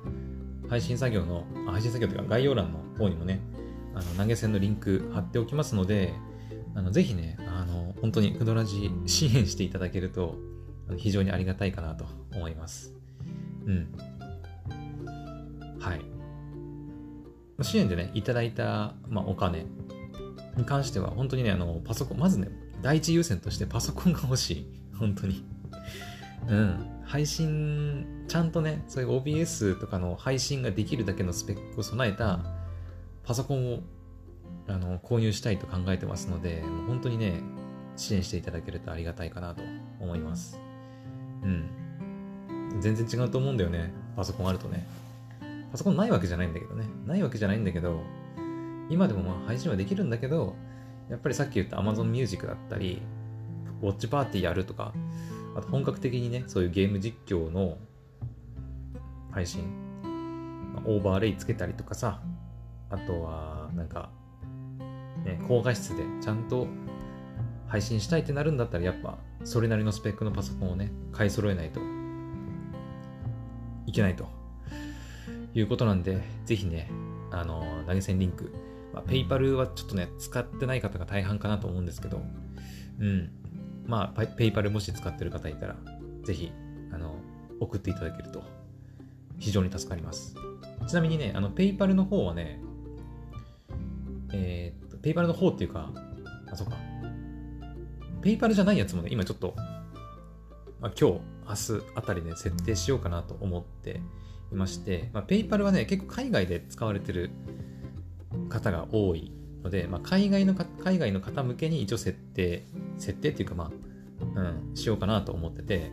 [0.70, 3.40] 配信作業の、配信作業というか概要欄の方にもね、
[3.94, 6.14] あの投げ銭のリンク貼っておきますので、
[6.74, 10.36] あのぜひね、あの本当にクドラジ支援していただけると、
[10.96, 12.94] 非常にありがたいかなと思います。
[13.66, 13.92] うん。
[15.78, 16.00] はい。
[17.62, 19.66] 支援でね、いただいた、まあ、お金
[20.56, 22.48] に関しては、本当にね、あの、パソコン、まずね、
[22.82, 24.66] 第一優先としてパソコンが欲しい。
[24.98, 25.44] 本当に。
[26.48, 26.86] うん。
[27.04, 32.40] 配信、ちゃんとね、そういう OBS とかの配信ができるだけのスペックを備えた
[33.24, 33.80] パソコンを
[34.68, 37.40] あの購入したいと考えてますので、もう本当にね、
[37.96, 39.62] 支援していただけるとありがたいかなと
[40.00, 40.58] 思います。
[41.42, 41.82] うん。
[42.80, 43.92] 全然違うと思うんだよね。
[44.16, 44.86] パソコンあるとね。
[45.70, 46.84] パソコンないわけじゃないんだけどね。
[47.06, 48.02] ないわけじゃないんだけど、
[48.90, 50.54] 今でもまあ配信はできるんだけど、
[51.08, 53.02] やっぱりさっき言った Amazon Music だったり、
[53.82, 54.92] ウォッチパーティーやるとか、
[55.56, 57.78] あと本格的にね、そういうゲーム実況の
[59.30, 59.64] 配信、
[60.84, 62.20] オーバーレイつけたりとかさ、
[62.92, 64.10] あとは、なんか、
[65.24, 66.66] ね、高画質でちゃんと
[67.66, 71.80] 配信したいってなるんだったら、やっぱ、それなりのスペックのパソコンをね、買い揃えないと
[73.86, 74.26] いけないと
[75.54, 76.90] いうことなんで、ぜひね、
[77.30, 78.52] あの、投げ銭リンク、
[78.92, 82.20] まあ、ペイパルはちょっとね、使ってない方が大半かなと思うんですけど、
[83.00, 83.30] うん。
[83.86, 85.76] まあ、ペイパルもし使ってる方いたら、
[86.24, 86.52] ぜひ、
[86.92, 87.16] あの、
[87.58, 88.42] 送っていただけると、
[89.38, 90.36] 非常に助かります。
[90.86, 92.60] ちなみにね、あの、 PayPal の方はね、
[94.32, 95.90] えー、っと、 PayPal の方っていうか、
[96.50, 96.76] あ、そうか。
[98.22, 99.54] PayPal じゃないやつもね、今ちょっと、
[100.80, 104.00] まあ、今日、明日あたりで設定しようかなと思って
[104.52, 107.30] いまして、まあ、 PayPal はね、結構海外で使われてる
[108.48, 112.64] 方が多いので、まあ、海外の海外の方向けに一応設定、
[112.98, 113.70] 設定っていうかま
[114.36, 115.90] あ、うん、しようかなと思ってて、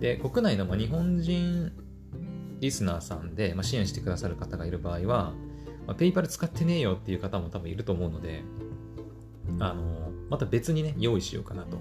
[0.00, 1.72] で、国内のまあ日本人
[2.60, 5.32] リスナーさんで、まあ、支援してくださる方がいる場合は、
[5.88, 8.42] まあ、 PayPal 使ってねえよっていう方も多分いると思うので、
[9.58, 11.78] あの、また別にね、用意しようかなと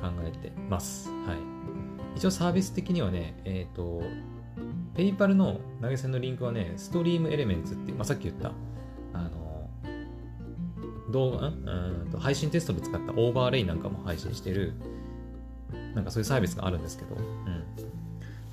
[0.00, 1.10] 考えてます。
[1.26, 2.16] はい。
[2.16, 4.04] 一応サービス的にはね、えっ、ー、と、
[4.94, 8.52] PayPal の投げ銭のリンクはね、 StreamElements っていう、まあ、さっき言った、
[9.12, 9.68] あの、
[11.10, 14.74] 動画、うんと配信テストで使ったオーバーレイなんかも配信してる、
[15.96, 17.64] なんかそういうサービスがあるんですけど、うん。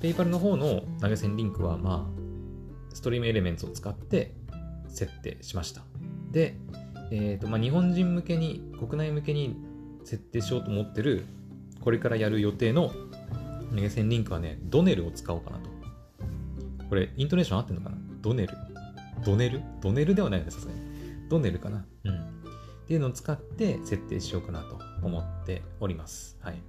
[0.00, 4.34] ペイパルの方の投げ銭リンクは、まあ、ストリームエレメンツを使って
[4.88, 5.82] 設定しました。
[6.30, 6.56] で、
[7.10, 9.56] えっ、ー、と、まあ、日本人向けに、国内向けに
[10.04, 11.24] 設定しようと思ってる、
[11.80, 12.92] これからやる予定の
[13.70, 15.70] 投げ銭リンクはね、ドネルを使おうかなと。
[16.88, 17.96] これ、イントネーション合ってんのかな？
[18.20, 18.54] ドネル。
[19.24, 19.62] ドネル？
[19.80, 20.80] ドネルではないです、さすがに。
[21.28, 21.84] ドネルかな？
[22.04, 22.14] うん。
[22.14, 22.20] っ
[22.88, 26.38] ていうのを使って設定しようかなと思っております。
[26.40, 26.62] はい。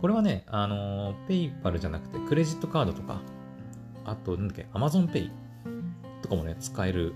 [0.00, 3.22] これはね、あのー、ペイパルじゃなくて、クレジットカードとか、
[4.04, 5.30] あと、なんだっけ、アマゾンペイ
[6.20, 7.14] とかもね、使える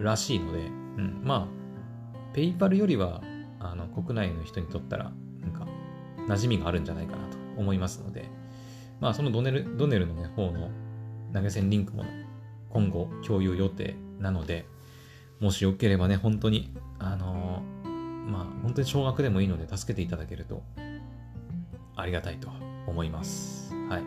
[0.00, 0.62] らしいので、う
[1.00, 3.22] ん、まあ、ペイパルよりは、
[3.60, 5.66] あの、国内の人にとったら、なんか、
[6.28, 8.28] 馴染みがあるんじゃないかなと思いますので、
[9.00, 10.70] まあ、そのドネル、ドネルのね、方の
[11.32, 12.04] 投げ銭リンクも
[12.70, 14.66] 今後共有予定なので、
[15.40, 17.88] もしよければね、本当に、あのー、
[18.30, 20.62] まあ、本当に少額でもいいので助けていただけると
[21.96, 22.48] ありがたいと
[22.86, 23.74] 思います。
[23.88, 24.02] はい。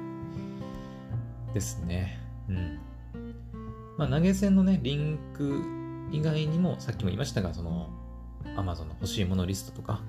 [1.53, 2.19] ですね。
[2.49, 2.79] うん。
[3.97, 5.61] まあ、投げ銭のね、リンク
[6.11, 7.89] 以外にも、さっきも言いましたが、その、
[8.55, 10.01] Amazon の欲しいものリストとか、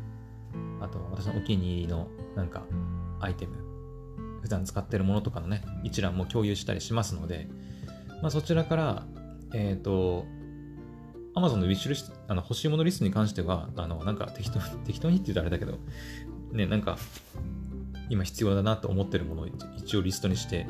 [0.81, 2.65] あと、私のお気に入りの、なんか、
[3.21, 3.57] アイテム、
[4.43, 7.49] 普段使ってるものとかのね、一覧も共有したりしますので、
[8.23, 9.07] まあ、そちらから、
[9.55, 10.27] えっ、ー、と、
[11.35, 15.79] Amazon のウィッシュリスト、あの欲しいものリストに関しては、あの、なんか適当適当にって言うとあれだけど、
[16.53, 16.99] ね、なんか、
[18.11, 19.47] 今必要だなと思ってるものを
[19.77, 20.67] 一応リストにして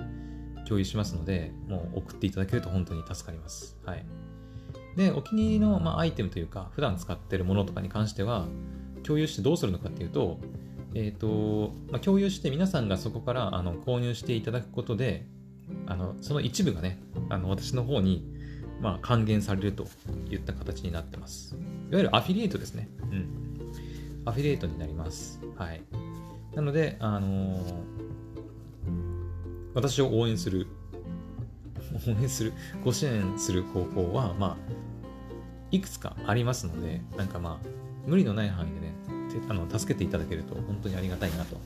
[0.69, 3.79] 共有しますので、もう送っていただけると本当に助かります。
[3.85, 4.05] はい。
[4.97, 8.47] で、お気に入りの、まあ、アイテムというか、普段使ってるものとかに関しては、
[9.05, 10.39] 共有してどうするのかっていうと、
[10.95, 15.27] えっ、ー、と、まあ、共有して皆さんがそこからあの購入していただくことで、
[15.87, 18.27] あのその一部がね、あの私の方に、
[18.81, 19.87] まあ、還元されると
[20.31, 21.55] いった形になってます。
[21.91, 22.89] いわゆるアフィリエイトですね。
[23.03, 23.29] うん。
[24.25, 25.41] アフィリエイトになります。
[25.57, 25.83] はい。
[26.55, 28.08] なので、あのー、
[29.79, 30.67] 私を応援する、
[32.05, 32.53] 応援する、
[32.85, 34.73] ご支援する方法は、まあ、
[35.71, 37.69] いくつかありますので、なんかまあ、
[38.05, 38.93] 無理のない範囲でね、
[39.49, 41.61] あの助けていただけると本当にありがたいなと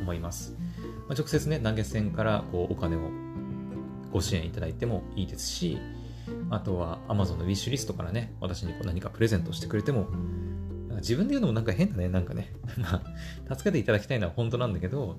[0.00, 0.56] 思います。
[1.08, 2.98] まあ、直接ね、投げ銭からこうお金を
[4.12, 5.78] ご支援いただいてもいいですし、
[6.50, 10.08] あとは Amazon のウィッシュリストからね、私にこう何かプレゼントしてくれても
[11.02, 12.52] 自分で言うのもなんか変だね、なんかね。
[12.78, 13.02] ま
[13.48, 15.18] あ、助けていただきたいのは本当なんだけど、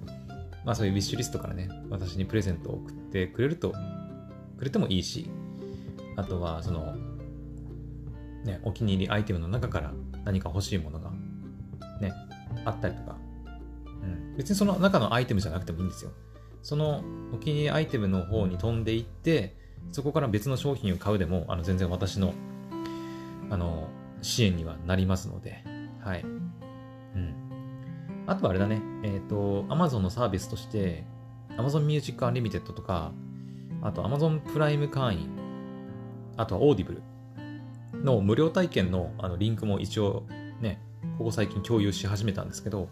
[0.65, 3.73] まあそういうウィッシュリストからね、私にプレゼントを送ってくれると、
[4.57, 5.29] くれてもいいし、
[6.15, 6.95] あとはその、
[8.45, 9.93] ね、お気に入りアイテムの中から
[10.25, 11.11] 何か欲しいものが、
[12.01, 12.13] ね、
[12.65, 13.17] あったりとか、
[13.85, 14.35] うん。
[14.37, 16.11] 別にその中のアイテムじゃなくてもいいんですよ。
[16.61, 17.03] その
[17.33, 19.55] お気に入りアイテムの方に飛んでいって、
[19.91, 22.33] そこから別の商品を買うでも、あの全然私の
[23.49, 23.89] あの
[24.21, 25.63] 支援にはなりますので、
[25.99, 26.25] はい。
[28.25, 31.03] あとはあれだね、えっ、ー、と、Amazon のサービスとして、
[31.57, 33.11] Amazon Music Unlimited とか、
[33.81, 35.29] あと Amazon プライム会員、
[36.37, 37.01] あとは Audible
[37.93, 40.25] の無料体験のあのリンクも一応
[40.61, 40.81] ね、
[41.17, 42.89] ここ最近共有し始めたんですけど、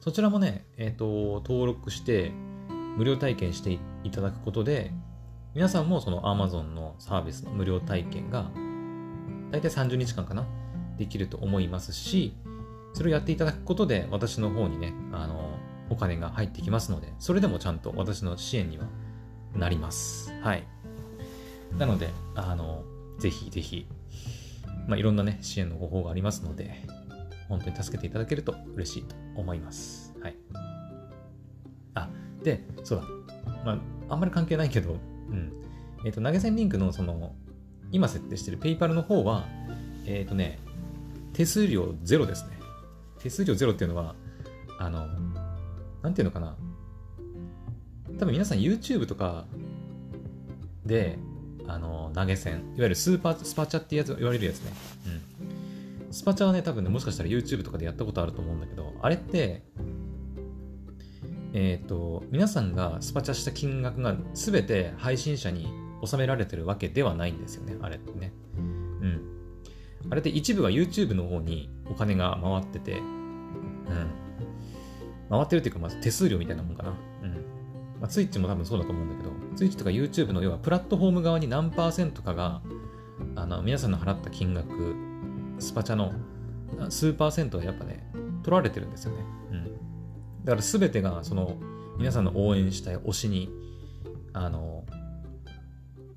[0.00, 2.32] そちらもね、えっ、ー、と、登録して
[2.96, 4.92] 無料体験していただくことで、
[5.54, 8.50] 皆さんもその Amazon のサービスの無料体験が、
[9.50, 10.46] だいたい30日間かな
[10.96, 12.34] できると思いますし、
[12.92, 15.58] それをやっていただくことで、私の方にね、あの、
[15.90, 18.84] お金が入ってきますので、それでもちゃんと私の支援には
[19.54, 20.32] なります。
[20.42, 20.64] はい。
[21.78, 22.84] なので、あの、
[23.18, 23.86] ぜひぜひ、
[24.86, 26.84] まあ、いろんなね、支援の方法がありますので、
[27.48, 30.14] 本当に助けていただけると嬉しいと思います。
[30.20, 30.36] はい。
[31.94, 32.08] あ、
[32.42, 33.04] で、そうだ。
[33.64, 33.78] まあ、
[34.08, 34.96] あんまり関係ないけど、
[35.30, 35.52] うん。
[36.04, 37.34] えっ、ー、と、投げ銭リンクのその、
[37.92, 39.46] 今設定してる PayPal の方は、
[40.06, 40.58] えっ、ー、とね、
[41.32, 42.59] 手数料ゼロですね。
[43.22, 44.14] 手数料ゼロっていうのは、
[44.78, 45.06] あの、
[46.02, 46.56] なんていうのかな。
[48.18, 49.46] 多分皆さん YouTube とか
[50.84, 51.18] で、
[51.66, 54.72] あの、投げ銭、いわゆるスーパー、スパチャってやつ、言われるやつね。
[55.06, 56.12] うん。
[56.12, 59.62] スパチャはね、多分ね、もしかしたら YouTube とかでやったことあると思うんだけど、あれって、
[61.52, 65.68] えっ、ー、と、皆さんがスパチャした金額が全て配信者に
[66.02, 68.32] 納められてるわけではないんですよね、あれってね。
[70.10, 74.10] あれって一部は YouTube の方にお金が回ってて、うん。
[75.30, 76.90] 回ってるっていうか、まず手数料みたいなもんかな。
[77.22, 77.30] うん。
[78.00, 82.60] まあ、ツイッチも多分そうだと思うんだけど、ツイッチとか YouTube の要はプラットフォーム側に何パーセントかが、
[83.36, 84.94] あの、皆さんの払った金額、
[85.60, 86.12] スパチャの
[86.88, 88.10] 数パーセントはやっぱね、
[88.42, 89.24] 取られてるんですよね。
[89.52, 89.64] うん。
[90.44, 91.56] だから全てが、その、
[91.98, 93.48] 皆さんの応援したい推しに、
[94.32, 94.84] あの、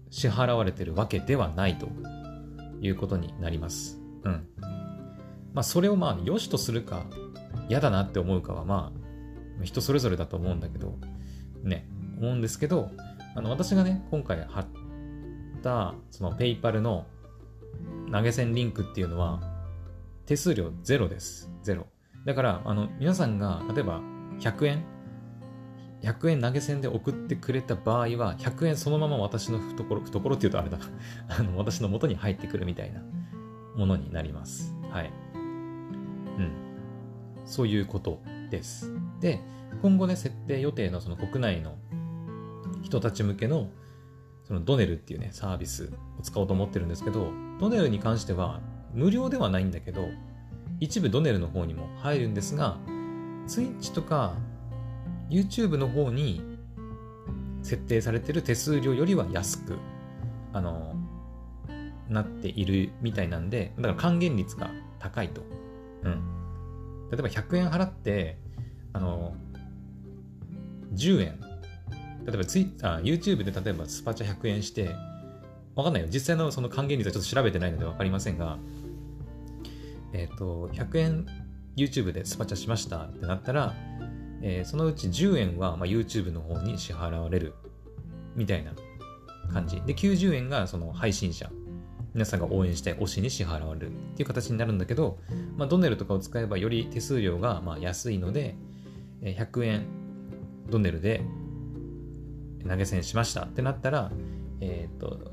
[0.10, 1.88] 支払われてるわけではないと
[2.84, 4.00] いうことになります。
[4.24, 4.48] うん。
[5.54, 7.06] まあ、それをまあ、良しとするか、
[7.70, 8.92] 嫌だなって思うかは、ま
[9.62, 10.98] あ、人それぞれだと思うんだけど、
[11.64, 11.88] ね、
[12.20, 12.92] 思うんですけど、
[13.36, 14.68] あの、私がね、今回貼っ
[15.62, 17.06] た、その、ペイパルの
[18.12, 19.42] 投げ銭リンクっていうのは、
[20.26, 21.52] 手数料ゼロです。
[21.62, 21.88] ゼロ。
[22.26, 24.02] だから、あの、皆さんが、例えば、
[24.40, 24.86] 100円
[26.04, 30.86] 100円投げ銭で送ってくれた場合は、100円そのまま私の懐、懐って言うとあれだな
[31.40, 33.02] あの、私の元に入ってくるみたいな
[33.76, 34.76] ものになります。
[34.90, 35.12] はい。
[35.36, 36.52] うん。
[37.46, 38.94] そういうことです。
[39.22, 39.42] で、
[39.82, 41.78] 今後ね、設定予定のその国内の
[42.82, 43.70] 人たち向けの、
[44.44, 47.32] そのドネルっていうね、サービスを使おうと思ってるんですけど、
[47.62, 48.60] ドネルに関しては
[48.94, 50.10] 無料ではないんだけど、
[50.82, 52.78] 一部ドネルの方にも入るんですが、
[53.48, 54.36] ツイッチとか
[55.34, 56.42] YouTube の方に
[57.64, 59.78] 設定されてる手数料よりは安く、
[60.54, 60.96] あの、
[62.10, 64.70] なっているみたいなんで、だから還元率が
[65.00, 65.42] 高いと。
[66.04, 67.10] うん。
[67.10, 68.38] 例えば100円払って、
[68.94, 69.34] あの、
[70.94, 71.40] 10円。
[72.26, 74.96] 例えばツイあ YouTube で例えばスパチャ100円して、
[75.76, 76.10] わかんないよ。
[76.12, 78.60] 実際のその還元率はちょっと調べてないのでわかりませんが、
[80.14, 81.26] えっ、ー、と、100円
[81.76, 83.74] YouTube でスパチャしましたってなったら、
[84.44, 87.54] えー、そのうち10円は、まあ、YouTube の方に支払われる
[88.36, 88.74] みたいな
[89.52, 89.82] 感じ。
[89.82, 91.50] で、90円がその配信者、
[92.14, 95.18] 皆さんが応援したい推しに支払われるっていう形になるんだけど、
[95.58, 98.56] まあ、ドネルとかを使えばより手数料がまあ安いので、
[99.22, 99.86] 100円
[100.70, 101.24] ドネルで
[102.68, 104.12] 投げ銭しましたってなったら、
[104.60, 105.32] えっ、と、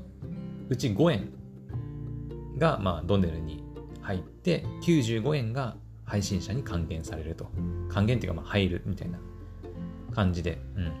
[0.69, 1.29] うち5円
[2.57, 3.63] がまあドネルに
[4.01, 7.49] 入って、95円が配信者に還元されると。
[7.89, 9.19] 還元っていうか、まあ、入るみたいな
[10.13, 10.61] 感じで。
[10.75, 10.91] うん。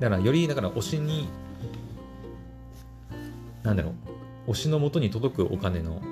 [0.00, 1.28] だから、より、だから、推しに、
[3.62, 3.94] なんだろ
[4.46, 6.02] う、推しの元に届くお金の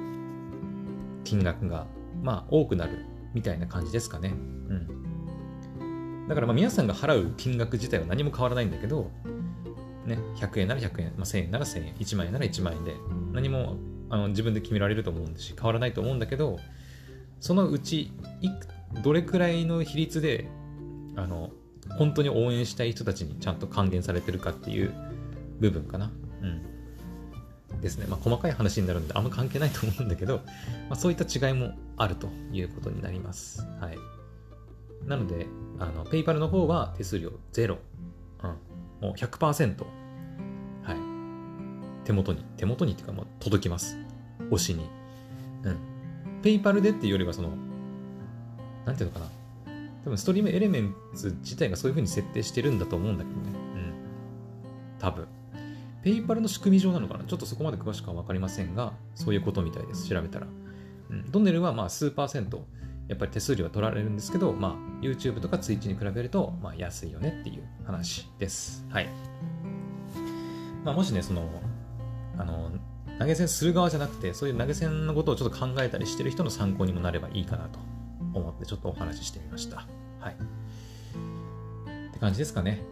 [1.24, 1.86] 金額が、
[2.22, 3.04] まあ、多くなる
[3.34, 4.30] みたいな感じですかね。
[4.30, 6.28] うん。
[6.28, 9.10] だから、まあ、皆さんが払う金額自体は何も変わらないんだけど、
[10.06, 12.94] ね、100円なら100円、まあ、1000円なら1000円、1万円なら1万円で、
[13.32, 13.76] 何も
[14.10, 16.58] あの自分で決められると思うんですし、変わらないと思うんだけど、
[17.42, 18.50] そのうちい
[19.02, 20.46] どれくらいの比率で
[21.16, 21.50] あの
[21.98, 24.94] 本当に応援したい人たちにちゃんと還元されてるかっていう
[25.58, 26.12] 部分かな。
[26.40, 27.80] うん。
[27.80, 28.06] ですね。
[28.08, 30.42] まあ、細かい話になるんであんま関係ないと思うんだけど、ま
[30.90, 33.66] あ、そういった違いもあるということになります。
[33.80, 33.98] はい。
[35.08, 35.48] なので、
[35.80, 37.78] あの、ペイパルの方は手数料ゼロ。
[38.44, 39.08] うん。
[39.08, 39.84] もう100%。
[40.84, 40.96] はい。
[42.04, 43.98] 手元に、手元にっていうかもう届きます。
[44.48, 44.88] 推しに。
[45.64, 45.91] うん。
[46.42, 47.50] ペイパルでっていうよりは、その、
[48.84, 49.26] なんていうのかな。
[50.04, 53.50] 多分ストリームエレメンツ自体がそういう風に設定してるんだと思うんだけどね。
[53.74, 53.94] うん。
[54.98, 55.26] 多分。
[56.02, 60.08] ペイパルの仕組み上なのかなちょっとそこまで詳しくは分かりませんが、そういうことみたいです。
[60.08, 60.48] 調べたら。
[61.10, 61.30] うん。
[61.30, 62.66] ドンネルはまあ数パーセント、
[63.06, 68.84] やっぱり手数料は取られるんですけど、まあ YouTube とか Twitch に比べると、まあ安いよねっていう話です。
[68.90, 69.08] はい。
[70.84, 71.48] まあもしね、その、
[72.36, 72.72] あの、
[73.18, 77.78] 投げ銭する側じゃなくて、そういう投げ銭のことをちょっと考えたりしてる人の参考にもなればいいかなと
[78.34, 79.86] 思ってちょっとお話ししてみました。
[80.20, 80.34] はい。
[80.34, 82.82] って感じですかね。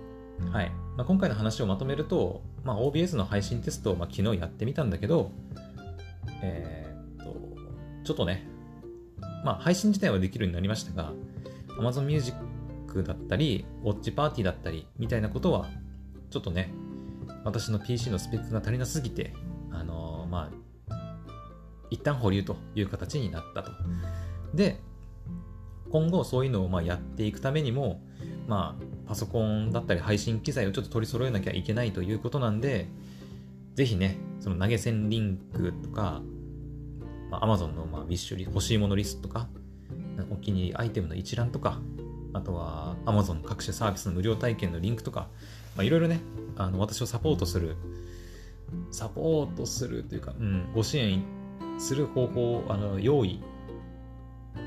[0.52, 0.70] はい。
[0.96, 5.30] まあ、今回の話をまとめると、まあ、OBS の配信テストを、まあ、昨日やってみたんだけど、
[6.42, 7.36] えー、っと、
[8.04, 8.46] ちょっとね、
[9.44, 11.12] まあ、配信自体はできるようになりましたが、
[11.78, 12.36] Amazon Music
[13.04, 15.68] だったり、Watch Party だったり、みたいなことは、
[16.30, 16.72] ちょっとね、
[17.44, 19.49] 私の PC のスペックが足りなすぎて、あのー、
[20.30, 20.50] ま
[20.88, 20.94] あ、
[21.90, 23.72] 一旦保留という形になったと。
[24.54, 24.80] で、
[25.90, 28.00] 今後そういうのをまやっていくためにも、
[28.46, 32.88] まあ、パソコンだったり配信機材をちょっと取り揃えなきゃいけないということなんで、
[33.74, 36.22] ぜひね、その投げ銭リンクとか、
[37.30, 39.48] まあ、Amazon のまあウィッシュリ欲しいものリストとか、
[40.30, 41.80] お気に入りアイテムの一覧とか、
[42.32, 45.28] あとは Amazon 各種サービスの無料体験のリンクとか、
[45.76, 46.20] まあ、いろいろね、
[46.56, 47.76] あの私をサポートする、
[48.90, 51.22] サポートするというか、うん、ご支援
[51.78, 53.42] する方法をあの用意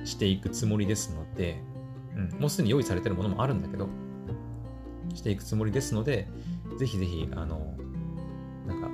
[0.05, 1.61] していくつもりですので、
[2.15, 3.87] うん、もうすでに用意されてるものもあるんだけど、
[5.13, 6.27] していくつもりですので、
[6.77, 7.75] ぜひぜひ、あの、
[8.67, 8.89] なんか、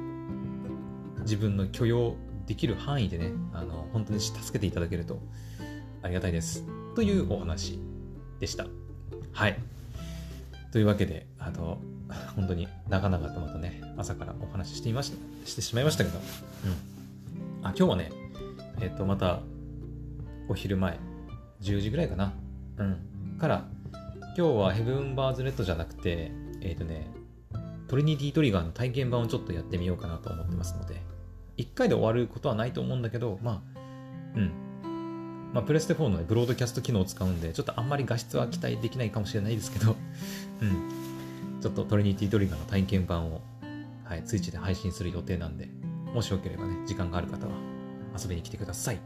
[1.22, 5.22] 自分の許容できる範囲でね、あの、本当に助けていただけると
[6.01, 6.66] ありがたいです。
[6.95, 7.80] というお話
[8.39, 8.68] でした。
[9.32, 9.60] はい。
[10.72, 11.80] というわけで、あの、
[12.36, 16.22] 本当に長々とまたね、朝からお話ししていました、してしまいましたけど、う
[17.62, 17.66] ん。
[17.66, 18.12] あ、今日はね、
[18.82, 19.41] えっ、と、また、
[20.47, 20.97] お昼前、
[21.62, 22.34] 10時ぐらいかな。
[22.78, 23.38] うん。
[23.38, 23.66] から、
[24.38, 26.32] 今日はヘブンバーズレッドじゃなくて、
[26.62, 27.12] えっ、ー、とね、
[27.88, 31.01] トリニティトリガーの体験版をちょっとやってみようかなと思ってますので、
[31.57, 33.80] 1回で終わることはないと思うんだけど、まあ、
[34.36, 34.51] うん。
[35.53, 39.95] まあ、プレステ4の、ね、ブロードキャスト機能を使うんで、ちょっとあんまり画質は期待できないかもしれないですけど、
[40.62, 41.09] うん。
[41.62, 43.41] ちょっとトリニティトリガーの体験版を、
[44.03, 45.70] はい、ツイッチで配信する予定なんで、
[46.14, 47.53] もしよければね、時間がある方は
[48.18, 48.99] 遊びに来てください。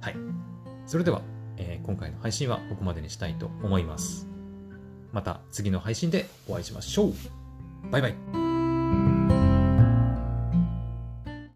[0.00, 0.16] はい。
[0.86, 1.22] それでは、
[1.56, 4.26] えー、今回の配信はここまでにしたいと思います。
[5.12, 7.14] また次の配信でお会いしましょう。
[7.90, 8.47] バイバイ。